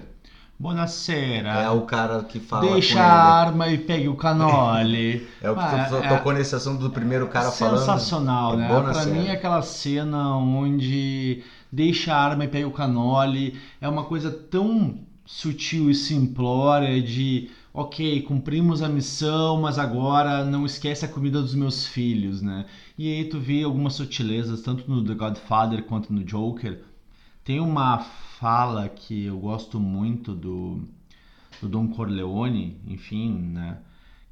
Buonasera. 0.59 1.49
É 1.61 1.69
o 1.69 1.81
cara 1.83 2.21
que 2.23 2.37
fala. 2.37 2.69
Deixa 2.73 2.95
com 2.95 2.99
a 2.99 3.05
arma 3.05 3.69
e 3.69 3.77
pegue 3.77 4.09
o 4.09 4.15
canole. 4.15 5.25
É 5.41 5.49
o 5.49 5.55
que 5.55 5.61
Ah, 5.61 5.89
é- 6.03 6.09
tocou 6.09 6.33
nesse 6.33 6.53
assunto 6.53 6.81
do 6.81 6.89
primeiro 6.89 7.27
cara 7.29 7.49
falando. 7.49 7.79
Sensacional, 7.79 8.57
né? 8.57 8.67
Pra 8.67 8.81
Bonacera. 8.81 9.05
mim, 9.15 9.29
aquela 9.29 9.61
cena 9.61 10.35
onde 10.35 11.43
deixa 11.71 12.13
a 12.13 12.21
arma 12.21 12.43
e 12.43 12.47
pega 12.49 12.67
o 12.67 12.71
canole 12.71 13.57
é 13.79 13.87
uma 13.87 14.03
coisa 14.03 14.29
tão 14.31 14.99
sutil 15.25 15.89
e 15.89 15.95
simplória 15.95 17.01
de 17.01 17.49
ok, 17.73 18.21
cumprimos 18.23 18.81
a 18.81 18.89
missão, 18.89 19.61
mas 19.61 19.77
agora 19.77 20.43
não 20.45 20.65
esquece 20.65 21.05
a 21.05 21.07
comida 21.07 21.41
dos 21.41 21.55
meus 21.55 21.85
filhos, 21.85 22.41
né? 22.41 22.65
E 22.97 23.07
aí 23.07 23.25
tu 23.25 23.39
vê 23.39 23.63
algumas 23.63 23.93
sutilezas, 23.93 24.61
tanto 24.61 24.89
no 24.89 25.03
The 25.03 25.13
Godfather 25.13 25.83
quanto 25.83 26.11
no 26.13 26.23
Joker. 26.23 26.83
Tem 27.43 27.59
uma 27.59 27.99
fala 27.99 28.89
que 28.89 29.25
eu 29.25 29.39
gosto 29.39 29.79
muito 29.79 30.33
do, 30.35 30.81
do 31.61 31.67
Don 31.67 31.87
Corleone, 31.87 32.79
enfim, 32.87 33.33
né? 33.33 33.79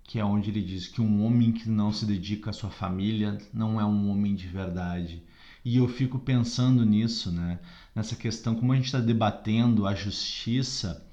que 0.08 0.18
é 0.18 0.24
onde 0.24 0.50
ele 0.50 0.62
diz 0.62 0.88
que 0.88 1.02
um 1.02 1.26
homem 1.26 1.52
que 1.52 1.70
não 1.70 1.92
se 1.92 2.06
dedica 2.06 2.50
à 2.50 2.54
sua 2.54 2.70
família 2.70 3.38
não 3.54 3.80
é 3.80 3.86
um 3.86 4.10
homem 4.10 4.34
de 4.34 4.48
verdade. 4.48 5.22
E 5.66 5.76
eu 5.76 5.88
fico 5.90 6.18
pensando 6.18 6.86
nisso, 6.86 7.30
né? 7.30 7.60
Nessa 7.94 8.16
questão, 8.16 8.56
como 8.56 8.72
a 8.72 8.76
gente 8.78 8.86
está 8.86 9.02
debatendo 9.02 9.86
a 9.86 9.94
justiça, 9.94 11.06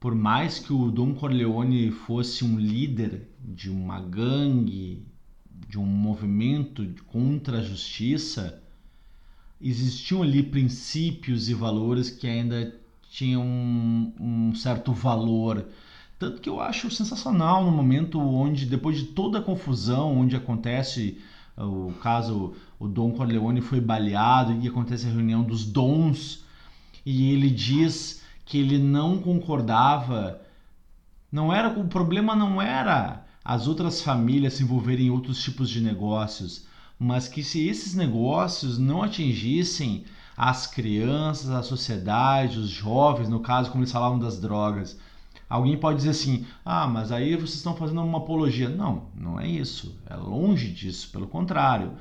por 0.00 0.14
mais 0.14 0.58
que 0.58 0.72
o 0.72 0.90
Don 0.90 1.14
Corleone 1.14 1.90
fosse 1.90 2.42
um 2.42 2.58
líder 2.58 3.28
de 3.38 3.68
uma 3.68 4.00
gangue, 4.00 5.04
de 5.68 5.78
um 5.78 5.84
movimento 5.84 6.88
contra 7.06 7.58
a 7.58 7.62
justiça, 7.62 8.62
existiam 9.60 10.22
ali 10.22 10.42
princípios 10.42 11.50
e 11.50 11.54
valores 11.54 12.08
que 12.08 12.26
ainda 12.26 12.74
tinham 13.10 13.42
um, 13.42 14.12
um 14.18 14.54
certo 14.54 14.90
valor. 14.94 15.66
Tanto 16.18 16.40
que 16.40 16.48
eu 16.48 16.60
acho 16.60 16.90
sensacional 16.90 17.62
no 17.62 17.70
momento 17.70 18.18
onde, 18.18 18.64
depois 18.64 18.96
de 18.96 19.04
toda 19.04 19.38
a 19.38 19.42
confusão, 19.42 20.16
onde 20.16 20.34
acontece 20.34 21.18
uh, 21.58 21.88
o 21.88 21.92
caso, 21.94 22.54
o 22.78 22.88
Dom 22.88 23.12
Corleone 23.12 23.60
foi 23.60 23.82
baleado 23.82 24.58
e 24.62 24.66
acontece 24.66 25.06
a 25.06 25.10
reunião 25.10 25.42
dos 25.42 25.66
dons, 25.66 26.44
e 27.04 27.32
ele 27.32 27.50
diz 27.50 28.22
que 28.50 28.58
ele 28.58 28.78
não 28.78 29.16
concordava. 29.16 30.42
Não 31.30 31.52
era 31.52 31.68
o 31.68 31.86
problema 31.86 32.34
não 32.34 32.60
era 32.60 33.24
as 33.44 33.68
outras 33.68 34.02
famílias 34.02 34.54
se 34.54 34.64
envolverem 34.64 35.06
em 35.06 35.10
outros 35.10 35.40
tipos 35.40 35.70
de 35.70 35.80
negócios, 35.80 36.66
mas 36.98 37.28
que 37.28 37.44
se 37.44 37.68
esses 37.68 37.94
negócios 37.94 38.76
não 38.76 39.04
atingissem 39.04 40.04
as 40.36 40.66
crianças, 40.66 41.48
a 41.48 41.62
sociedade, 41.62 42.58
os 42.58 42.68
jovens, 42.68 43.28
no 43.28 43.38
caso, 43.38 43.70
como 43.70 43.84
eles 43.84 43.92
falavam 43.92 44.18
das 44.18 44.40
drogas. 44.40 44.98
Alguém 45.48 45.78
pode 45.78 45.98
dizer 45.98 46.10
assim: 46.10 46.44
ah, 46.64 46.88
mas 46.88 47.12
aí 47.12 47.36
vocês 47.36 47.54
estão 47.54 47.76
fazendo 47.76 48.02
uma 48.02 48.18
apologia. 48.18 48.68
Não, 48.68 49.10
não 49.14 49.38
é 49.38 49.46
isso. 49.46 49.96
É 50.06 50.16
longe 50.16 50.72
disso, 50.72 51.08
pelo 51.12 51.28
contrário. 51.28 51.92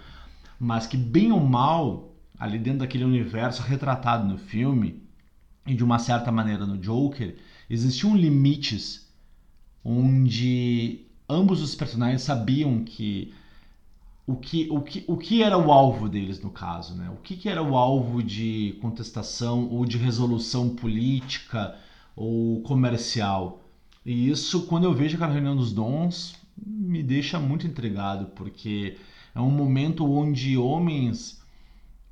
Mas 0.60 0.88
que, 0.88 0.98
bem 0.98 1.32
ou 1.32 1.40
mal, 1.40 2.12
ali 2.40 2.58
dentro 2.58 2.80
daquele 2.80 3.04
universo 3.06 3.62
retratado 3.62 4.28
no 4.28 4.38
filme, 4.40 5.08
e 5.70 5.76
de 5.76 5.84
uma 5.84 6.00
certa 6.00 6.32
maneira 6.32 6.66
no 6.66 6.78
Joker, 6.78 7.38
existiam 7.70 8.18
limites 8.18 9.08
onde 9.86 11.06
ambos 11.30 11.62
os 11.62 11.76
personagens 11.76 12.24
sabiam 12.24 12.84
que 12.84 13.32
o 14.26 14.36
que, 14.36 14.68
o 14.70 14.82
que, 14.82 15.04
o 15.08 15.18
que 15.18 15.44
era 15.44 15.58
o 15.58 15.72
alvo 15.72 16.10
deles 16.10 16.42
no 16.42 16.50
caso, 16.50 16.96
né? 16.96 17.10
O 17.10 17.18
que, 17.18 17.36
que 17.36 17.50
era 17.50 17.64
o 17.64 17.76
alvo 17.76 18.22
de 18.22 18.78
contestação 18.82 19.68
ou 19.70 19.86
de 19.86 19.98
resolução 19.98 20.76
política 20.76 21.76
ou 22.16 22.62
comercial. 22.62 23.64
E 24.06 24.30
isso, 24.30 24.68
quando 24.68 24.84
eu 24.84 24.94
vejo 24.94 25.16
aquela 25.16 25.34
reunião 25.34 25.56
dos 25.56 25.72
dons, 25.72 26.36
me 26.56 27.02
deixa 27.02 27.40
muito 27.40 27.66
intrigado, 27.66 28.26
porque 28.36 28.98
é 29.34 29.40
um 29.40 29.50
momento 29.50 30.06
onde 30.06 30.58
homens 30.58 31.42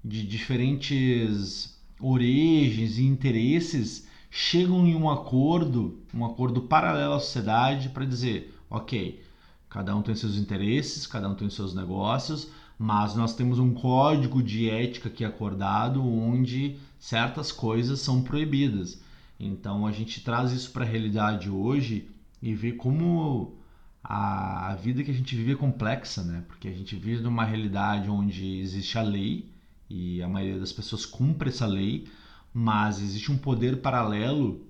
de 0.04 0.26
diferentes 0.26 1.77
origens 2.00 2.98
e 2.98 3.04
interesses 3.04 4.08
chegam 4.30 4.86
em 4.86 4.96
um 4.96 5.10
acordo, 5.10 6.00
um 6.14 6.26
acordo 6.26 6.62
paralelo 6.62 7.14
à 7.14 7.20
sociedade 7.20 7.90
para 7.90 8.06
dizer, 8.06 8.54
ok, 8.70 9.22
Cada 9.70 9.96
um 9.96 10.02
tem 10.02 10.16
seus 10.16 10.38
interesses, 10.38 11.06
cada 11.06 11.28
um 11.30 11.36
tem 11.36 11.50
seus 11.50 11.74
negócios, 11.76 12.50
mas 12.80 13.16
nós 13.16 13.36
temos 13.36 13.60
um 13.60 13.74
código 13.74 14.42
de 14.42 14.70
ética 14.70 15.10
aqui 15.10 15.26
acordado 15.26 16.04
onde 16.04 16.78
certas 16.98 17.52
coisas 17.52 18.00
são 18.00 18.24
proibidas. 18.24 19.02
Então 19.40 19.86
a 19.86 19.92
gente 19.92 20.24
traz 20.24 20.52
isso 20.52 20.72
para 20.72 20.86
a 20.86 20.88
realidade 20.88 21.50
hoje 21.50 22.10
e 22.42 22.56
vê 22.56 22.72
como 22.72 23.58
a, 24.04 24.72
a, 24.72 24.76
vida 24.76 25.04
que 25.04 25.12
a 25.12 25.14
gente 25.14 25.36
vive 25.36 25.52
é 25.52 25.56
complexa, 25.56 26.24
né? 26.24 26.44
Porque 26.48 26.68
a 26.68 26.74
gente 26.74 26.96
vive 26.96 27.22
numa 27.22 27.44
realidade 27.44 28.10
onde 28.10 28.60
existe 28.60 28.98
a 28.98 29.04
lei 29.04 29.52
e 29.90 30.22
a 30.22 30.28
maioria 30.28 30.60
das 30.60 30.72
pessoas 30.72 31.06
cumpre 31.06 31.50
essa 31.50 31.66
lei, 31.66 32.08
mas 32.54 33.00
existe 33.00 33.32
um 33.32 33.38
poder 33.38 33.82
paralelo 33.82 34.66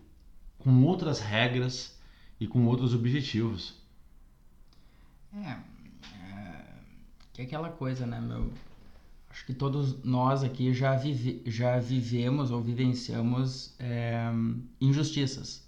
com 0.59 0.83
outras 0.83 1.19
regras 1.19 1.97
e 2.39 2.47
com 2.47 2.65
outros 2.65 2.93
objetivos. 2.93 3.75
É, 5.33 5.49
é, 5.49 6.63
que 7.33 7.41
é 7.41 7.45
aquela 7.45 7.69
coisa, 7.69 8.05
né, 8.05 8.19
meu? 8.19 8.51
Acho 9.29 9.45
que 9.45 9.53
todos 9.53 10.03
nós 10.03 10.43
aqui 10.43 10.73
já, 10.73 10.95
vive, 10.95 11.43
já 11.45 11.77
vivemos 11.79 12.49
ou 12.49 12.61
vivenciamos 12.61 13.75
é, 13.79 14.31
injustiças. 14.81 15.67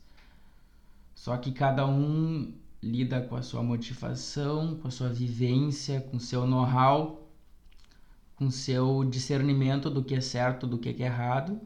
Só 1.14 1.38
que 1.38 1.52
cada 1.52 1.86
um 1.86 2.54
lida 2.82 3.22
com 3.22 3.36
a 3.36 3.42
sua 3.42 3.62
motivação, 3.62 4.76
com 4.76 4.88
a 4.88 4.92
sua 4.92 5.10
vivência, 5.10 6.02
com 6.02 6.18
o 6.18 6.20
seu 6.20 6.48
know-how, 6.48 7.19
com 8.40 8.46
o 8.46 8.52
seu 8.52 9.04
discernimento 9.04 9.90
do 9.90 10.02
que 10.02 10.16
é 10.16 10.22
certo, 10.22 10.66
do 10.66 10.78
que 10.78 10.88
é 10.88 11.06
errado. 11.06 11.60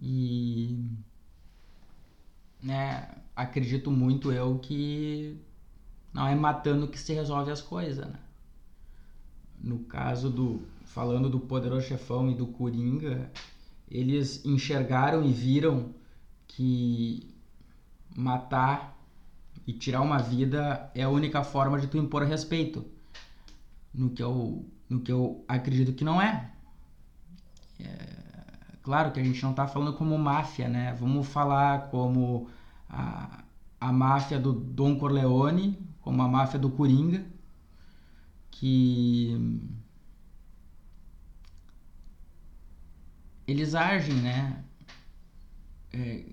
E 0.00 0.88
né, 2.62 3.10
acredito 3.34 3.90
muito 3.90 4.30
eu 4.30 4.56
que 4.60 5.36
não 6.12 6.28
é 6.28 6.34
matando 6.36 6.86
que 6.86 6.96
se 6.96 7.12
resolve 7.12 7.50
as 7.50 7.60
coisas, 7.60 8.06
né? 8.06 8.20
No 9.58 9.80
caso 9.80 10.30
do 10.30 10.62
falando 10.84 11.28
do 11.28 11.40
poderoso 11.40 11.88
chefão 11.88 12.30
e 12.30 12.34
do 12.36 12.46
Coringa, 12.46 13.28
eles 13.90 14.44
enxergaram 14.44 15.24
e 15.24 15.32
viram 15.32 15.92
que 16.46 17.34
matar 18.14 18.96
e 19.66 19.72
tirar 19.72 20.02
uma 20.02 20.18
vida 20.18 20.88
é 20.94 21.02
a 21.02 21.08
única 21.08 21.42
forma 21.42 21.80
de 21.80 21.88
tu 21.88 21.98
impor 21.98 22.22
respeito. 22.22 22.84
No 23.92 24.10
que 24.10 24.22
eu, 24.22 24.64
no 24.94 25.00
que 25.00 25.12
eu 25.12 25.44
acredito 25.48 25.92
que 25.92 26.04
não 26.04 26.20
é. 26.22 26.50
é 27.80 28.14
claro 28.82 29.12
que 29.12 29.20
a 29.20 29.24
gente 29.24 29.42
não 29.42 29.50
está 29.50 29.66
falando 29.66 29.94
como 29.94 30.16
máfia, 30.18 30.68
né? 30.68 30.94
Vamos 30.94 31.26
falar 31.26 31.90
como 31.90 32.48
a, 32.88 33.44
a 33.80 33.92
máfia 33.92 34.38
do 34.38 34.52
Don 34.52 34.96
Corleone, 34.98 35.78
como 36.00 36.22
a 36.22 36.28
máfia 36.28 36.58
do 36.58 36.70
Coringa, 36.70 37.26
que 38.50 39.60
eles 43.46 43.74
agem, 43.74 44.14
né? 44.16 44.64
É, 45.92 46.24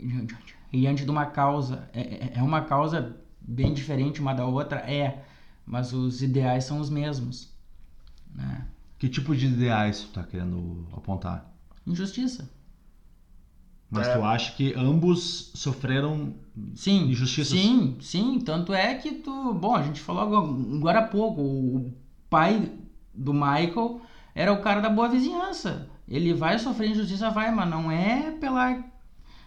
diante 0.72 1.04
de 1.04 1.12
uma 1.12 1.26
causa. 1.26 1.90
É, 1.94 2.02
é, 2.02 2.32
é 2.36 2.44
uma 2.44 2.62
causa 2.66 3.18
bem 3.40 3.74
diferente 3.74 4.22
uma 4.22 4.34
da 4.34 4.46
outra? 4.46 4.80
É, 4.80 5.24
mas 5.66 5.94
os 5.94 6.22
ideais 6.22 6.64
são 6.64 6.80
os 6.80 6.90
mesmos. 6.90 7.51
Né? 8.34 8.68
Que 8.98 9.10
tipo 9.10 9.36
de 9.36 9.48
ideais 9.48 10.02
tu 10.02 10.08
está 10.08 10.24
querendo 10.24 10.88
apontar? 10.94 11.52
Injustiça. 11.86 12.50
Mas 13.90 14.08
é. 14.08 14.14
tu 14.16 14.24
acha 14.24 14.54
que 14.54 14.74
ambos 14.74 15.52
sofreram 15.54 16.34
sim, 16.76 17.10
injustiças? 17.10 17.60
Sim, 17.60 17.98
sim. 18.00 18.40
Tanto 18.40 18.74
é 18.74 18.96
que 18.96 19.16
tu. 19.16 19.54
Bom, 19.54 19.76
a 19.76 19.84
gente 19.84 20.00
falou 20.00 20.22
agora 20.22 21.00
há 21.00 21.08
pouco. 21.08 21.42
O 21.42 21.94
pai 22.30 22.72
do 23.14 23.34
Michael 23.34 24.02
era 24.34 24.54
o 24.54 24.62
cara 24.62 24.80
da 24.80 24.90
boa 24.90 25.10
vizinhança. 25.10 25.90
Ele 26.08 26.34
vai 26.34 26.58
sofrer 26.58 26.92
injustiça, 26.92 27.30
vai, 27.30 27.54
mas 27.54 27.70
não 27.70 27.92
é 27.92 28.32
pela. 28.32 28.82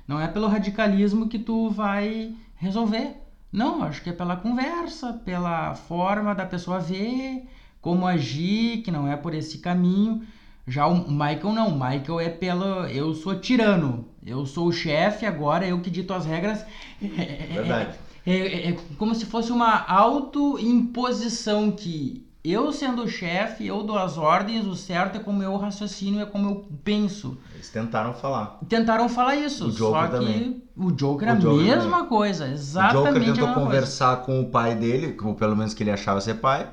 Não 0.07 0.20
é 0.20 0.29
pelo 0.29 0.47
radicalismo 0.47 1.29
que 1.29 1.38
tu 1.38 1.70
vai 1.70 2.37
resolver. 2.57 3.16
Não, 3.51 3.83
acho 3.83 4.03
que 4.03 4.11
é 4.11 4.12
pela 4.12 4.37
conversa, 4.37 5.14
pela 5.25 5.75
forma 5.75 6.35
da 6.35 6.44
pessoa 6.44 6.81
ver, 6.81 7.49
como 7.85 8.07
agir, 8.07 8.79
que 8.83 8.90
não 8.90 9.07
é 9.07 9.14
por 9.14 9.35
esse 9.35 9.59
caminho. 9.59 10.23
Já 10.66 10.87
o 10.87 11.11
Michael 11.11 11.53
não, 11.53 11.68
o 11.68 11.75
Michael 11.75 12.20
é 12.20 12.31
pelo. 12.31 12.87
Eu 12.87 13.14
sou 13.14 13.38
tirano, 13.38 14.07
eu 14.25 14.47
sou 14.47 14.68
o 14.68 14.73
chefe 14.73 15.27
agora, 15.27 15.66
eu 15.66 15.79
que 15.81 15.90
dito 15.90 16.14
as 16.14 16.25
regras. 16.25 16.64
Verdade. 17.01 17.94
É, 18.27 18.33
é, 18.33 18.70
é 18.70 18.77
como 18.97 19.14
se 19.14 19.27
fosse 19.27 19.53
uma 19.53 19.85
autoimposição 19.87 21.70
que 21.70 22.27
eu 22.42 22.73
sendo 22.73 23.03
o 23.03 23.09
chefe, 23.09 23.66
eu 23.66 23.83
dou 23.83 23.99
as 23.99 24.16
ordens, 24.16 24.64
o 24.64 24.75
certo 24.75 25.16
é 25.16 25.18
como 25.18 25.42
eu 25.42 25.55
raciocínio, 25.59 26.23
é 26.23 26.25
como 26.25 26.49
eu 26.49 26.68
penso. 26.83 27.37
Eles 27.55 27.68
tentaram 27.68 28.14
falar. 28.14 28.59
Tentaram 28.66 29.11
falar 29.11 29.37
isso, 29.37 29.66
o 29.66 29.70
Joker 29.70 30.01
só 30.03 30.09
também. 30.09 30.38
que 30.55 30.62
o 30.75 30.90
Joker 30.90 31.29
é 31.29 31.31
a 31.33 31.35
mesma 31.35 31.90
também. 31.97 32.09
coisa, 32.09 32.49
exatamente 32.49 33.09
O 33.09 33.12
Joker 33.12 33.35
tentou 33.35 33.62
conversar 33.62 34.16
coisa. 34.16 34.40
com 34.40 34.40
o 34.40 34.51
pai 34.51 34.75
dele, 34.75 35.14
ou 35.23 35.35
pelo 35.35 35.55
menos 35.55 35.75
que 35.75 35.83
ele 35.83 35.90
achava 35.90 36.18
ser 36.23 36.35
pai, 36.35 36.66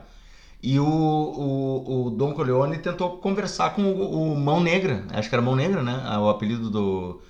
e 0.64 0.80
o, 0.80 0.86
o, 0.86 2.08
o 2.08 2.10
Don 2.12 2.34
Corleone 2.34 2.78
tentou 2.78 3.18
conversar 3.18 3.72
com 3.72 3.84
o, 3.84 4.34
o, 4.34 4.40
Mão 4.40 4.60
Negra, 4.62 5.06
acho 5.12 5.28
que 5.28 5.34
era 5.34 5.42
Mão 5.42 5.56
Negra, 5.56 5.82
né? 5.82 6.18
O 6.20 6.30
apelido 6.30 6.70
do, 6.70 7.22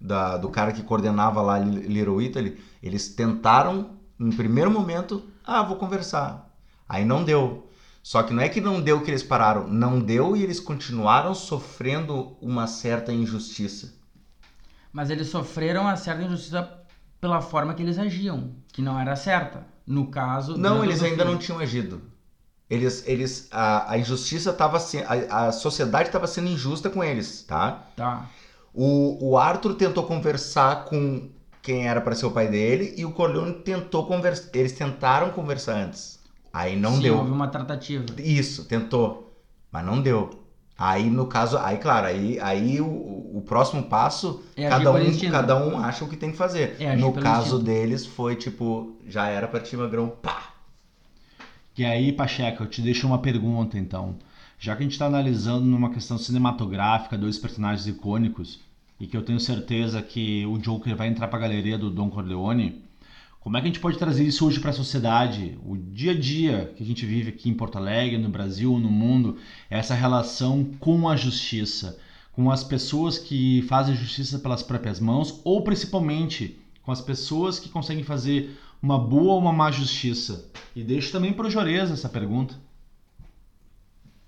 da, 0.00 0.38
do 0.38 0.48
cara 0.48 0.72
que 0.72 0.82
coordenava 0.82 1.42
lá 1.42 1.58
Little 1.58 2.22
Italy. 2.22 2.58
Eles 2.82 3.08
tentaram, 3.08 3.90
no 4.18 4.34
primeiro 4.34 4.70
momento, 4.70 5.22
ah, 5.44 5.62
vou 5.62 5.76
conversar. 5.76 6.50
Aí 6.88 7.04
não 7.04 7.24
deu. 7.24 7.68
Só 8.02 8.22
que 8.22 8.32
não 8.32 8.42
é 8.42 8.48
que 8.48 8.60
não 8.60 8.80
deu 8.80 9.02
que 9.02 9.10
eles 9.10 9.22
pararam, 9.22 9.68
não 9.68 10.00
deu 10.00 10.34
e 10.34 10.42
eles 10.42 10.58
continuaram 10.58 11.34
sofrendo 11.34 12.38
uma 12.40 12.66
certa 12.66 13.12
injustiça. 13.12 13.92
Mas 14.90 15.10
eles 15.10 15.28
sofreram 15.28 15.82
uma 15.82 15.96
certa 15.96 16.22
injustiça 16.22 16.86
pela 17.20 17.42
forma 17.42 17.74
que 17.74 17.82
eles 17.82 17.98
agiam, 17.98 18.54
que 18.72 18.80
não 18.80 18.98
era 18.98 19.14
certa. 19.14 19.66
No 19.86 20.06
caso. 20.10 20.56
Não, 20.56 20.82
eles 20.82 21.02
ainda 21.02 21.16
filme. 21.16 21.32
não 21.32 21.38
tinham 21.38 21.58
agido. 21.58 22.00
Eles, 22.70 23.02
eles, 23.06 23.48
a, 23.50 23.92
a 23.92 23.98
injustiça 23.98 24.50
estava 24.50 24.78
a, 24.78 25.46
a 25.46 25.52
sociedade 25.52 26.08
estava 26.08 26.26
sendo 26.26 26.48
injusta 26.48 26.90
com 26.90 27.02
eles, 27.02 27.42
tá? 27.42 27.86
Tá. 27.96 28.26
O, 28.74 29.30
o 29.30 29.38
Arthur 29.38 29.74
tentou 29.74 30.04
conversar 30.04 30.84
com 30.84 31.30
quem 31.62 31.88
era 31.88 32.00
para 32.00 32.14
ser 32.14 32.26
o 32.26 32.30
pai 32.30 32.48
dele 32.48 32.94
e 32.96 33.04
o 33.04 33.12
Corleone 33.12 33.54
tentou 33.54 34.06
conversar. 34.06 34.50
Eles 34.52 34.72
tentaram 34.72 35.30
conversar 35.30 35.74
antes. 35.74 36.18
Aí 36.52 36.76
não 36.76 36.96
Sim, 36.96 37.02
deu. 37.02 37.16
houve 37.18 37.30
uma 37.30 37.48
tratativa. 37.48 38.04
Isso, 38.18 38.64
tentou, 38.64 39.34
mas 39.70 39.84
não 39.84 40.00
deu. 40.00 40.30
Aí 40.76 41.10
no 41.10 41.26
caso, 41.26 41.58
aí 41.58 41.76
claro, 41.78 42.06
aí, 42.06 42.38
aí 42.40 42.80
o, 42.80 42.86
o 42.86 43.42
próximo 43.44 43.82
passo, 43.82 44.42
é 44.56 44.68
cada 44.68 44.92
um, 44.92 45.18
cada 45.30 45.56
um 45.56 45.78
acha 45.78 46.04
o 46.04 46.08
que 46.08 46.16
tem 46.16 46.30
que 46.30 46.36
fazer. 46.36 46.76
É 46.78 46.94
no 46.94 47.12
caso 47.12 47.56
instinto. 47.56 47.64
deles 47.64 48.06
foi 48.06 48.36
tipo, 48.36 48.96
já 49.06 49.26
era 49.26 49.48
para 49.48 49.58
ti 49.58 49.76
magrão, 49.76 50.08
pá, 50.08 50.47
e 51.82 51.84
aí, 51.84 52.12
Pacheco, 52.12 52.62
eu 52.62 52.66
te 52.66 52.82
deixo 52.82 53.06
uma 53.06 53.18
pergunta 53.18 53.78
então. 53.78 54.16
Já 54.58 54.74
que 54.74 54.82
a 54.82 54.84
gente 54.84 54.92
está 54.92 55.06
analisando 55.06 55.64
numa 55.64 55.90
questão 55.90 56.18
cinematográfica 56.18 57.16
dois 57.16 57.38
personagens 57.38 57.86
icônicos, 57.86 58.60
e 58.98 59.06
que 59.06 59.16
eu 59.16 59.22
tenho 59.22 59.38
certeza 59.38 60.02
que 60.02 60.44
o 60.46 60.58
Joker 60.58 60.96
vai 60.96 61.08
entrar 61.08 61.28
para 61.28 61.38
a 61.38 61.42
galeria 61.42 61.78
do 61.78 61.90
Don 61.90 62.10
Corleone, 62.10 62.82
como 63.40 63.56
é 63.56 63.60
que 63.60 63.66
a 63.66 63.70
gente 63.70 63.80
pode 63.80 63.96
trazer 63.96 64.24
isso 64.24 64.44
hoje 64.44 64.58
para 64.58 64.70
a 64.70 64.74
sociedade? 64.74 65.56
O 65.64 65.76
dia 65.76 66.10
a 66.10 66.18
dia 66.18 66.74
que 66.76 66.82
a 66.82 66.86
gente 66.86 67.06
vive 67.06 67.30
aqui 67.30 67.48
em 67.48 67.54
Porto 67.54 67.78
Alegre, 67.78 68.18
no 68.18 68.28
Brasil, 68.28 68.76
no 68.78 68.90
mundo, 68.90 69.38
essa 69.70 69.94
relação 69.94 70.64
com 70.80 71.08
a 71.08 71.14
justiça, 71.14 71.98
com 72.32 72.50
as 72.50 72.64
pessoas 72.64 73.16
que 73.18 73.62
fazem 73.62 73.94
justiça 73.94 74.38
pelas 74.40 74.62
próprias 74.62 74.98
mãos, 74.98 75.40
ou 75.44 75.62
principalmente 75.62 76.58
com 76.82 76.90
as 76.90 77.00
pessoas 77.00 77.60
que 77.60 77.68
conseguem 77.68 78.02
fazer 78.02 78.58
uma 78.82 78.98
boa 78.98 79.34
ou 79.34 79.38
uma 79.40 79.52
má 79.52 79.70
justiça. 79.70 80.50
E 80.74 80.82
deixo 80.84 81.10
também 81.12 81.32
para 81.32 81.46
o 81.46 81.50
Joreza 81.50 81.94
essa 81.94 82.08
pergunta. 82.08 82.54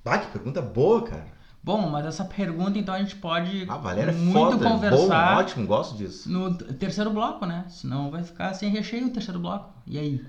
Ah, 0.04 0.18
que 0.18 0.30
pergunta 0.32 0.60
boa, 0.62 1.02
cara. 1.02 1.26
Bom, 1.62 1.90
mas 1.90 2.06
essa 2.06 2.24
pergunta 2.24 2.78
então 2.78 2.94
a 2.94 2.98
gente 3.00 3.16
pode 3.16 3.66
Ah, 3.68 3.76
Valéria 3.76 4.12
é 4.12 4.14
muito 4.14 4.32
foda. 4.32 4.66
conversar 4.70 5.34
Bom, 5.34 5.40
ótimo, 5.40 5.66
gosto 5.66 5.96
disso. 5.96 6.30
no 6.30 6.54
terceiro 6.54 7.10
bloco, 7.10 7.44
né? 7.44 7.66
Senão 7.68 8.10
vai 8.10 8.22
ficar 8.22 8.54
sem 8.54 8.70
recheio 8.70 9.08
o 9.08 9.10
terceiro 9.10 9.38
bloco. 9.38 9.70
E 9.86 9.98
aí? 9.98 10.24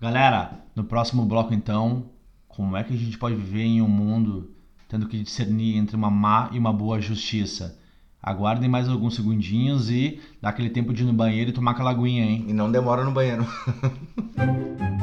Galera, 0.00 0.52
no 0.76 0.84
próximo 0.84 1.24
bloco 1.26 1.52
então, 1.52 2.04
como 2.46 2.76
é 2.76 2.84
que 2.84 2.94
a 2.94 2.96
gente 2.96 3.18
pode 3.18 3.34
viver 3.34 3.64
em 3.64 3.82
um 3.82 3.88
mundo 3.88 4.52
tendo 4.88 5.08
que 5.08 5.20
discernir 5.20 5.76
entre 5.76 5.96
uma 5.96 6.10
má 6.10 6.48
e 6.52 6.58
uma 6.58 6.72
boa 6.72 7.00
justiça? 7.00 7.76
Aguardem 8.22 8.68
mais 8.68 8.88
alguns 8.88 9.14
segundinhos 9.14 9.90
e 9.90 10.20
dá 10.42 10.48
aquele 10.48 10.70
tempo 10.70 10.92
de 10.92 11.02
ir 11.02 11.06
no 11.06 11.12
banheiro 11.12 11.50
e 11.50 11.52
tomar 11.52 11.70
aquela 11.70 11.90
aguinha, 11.90 12.24
hein? 12.24 12.44
E 12.48 12.52
não 12.52 12.70
demora 12.70 13.04
no 13.04 13.12
banheiro. 13.12 13.46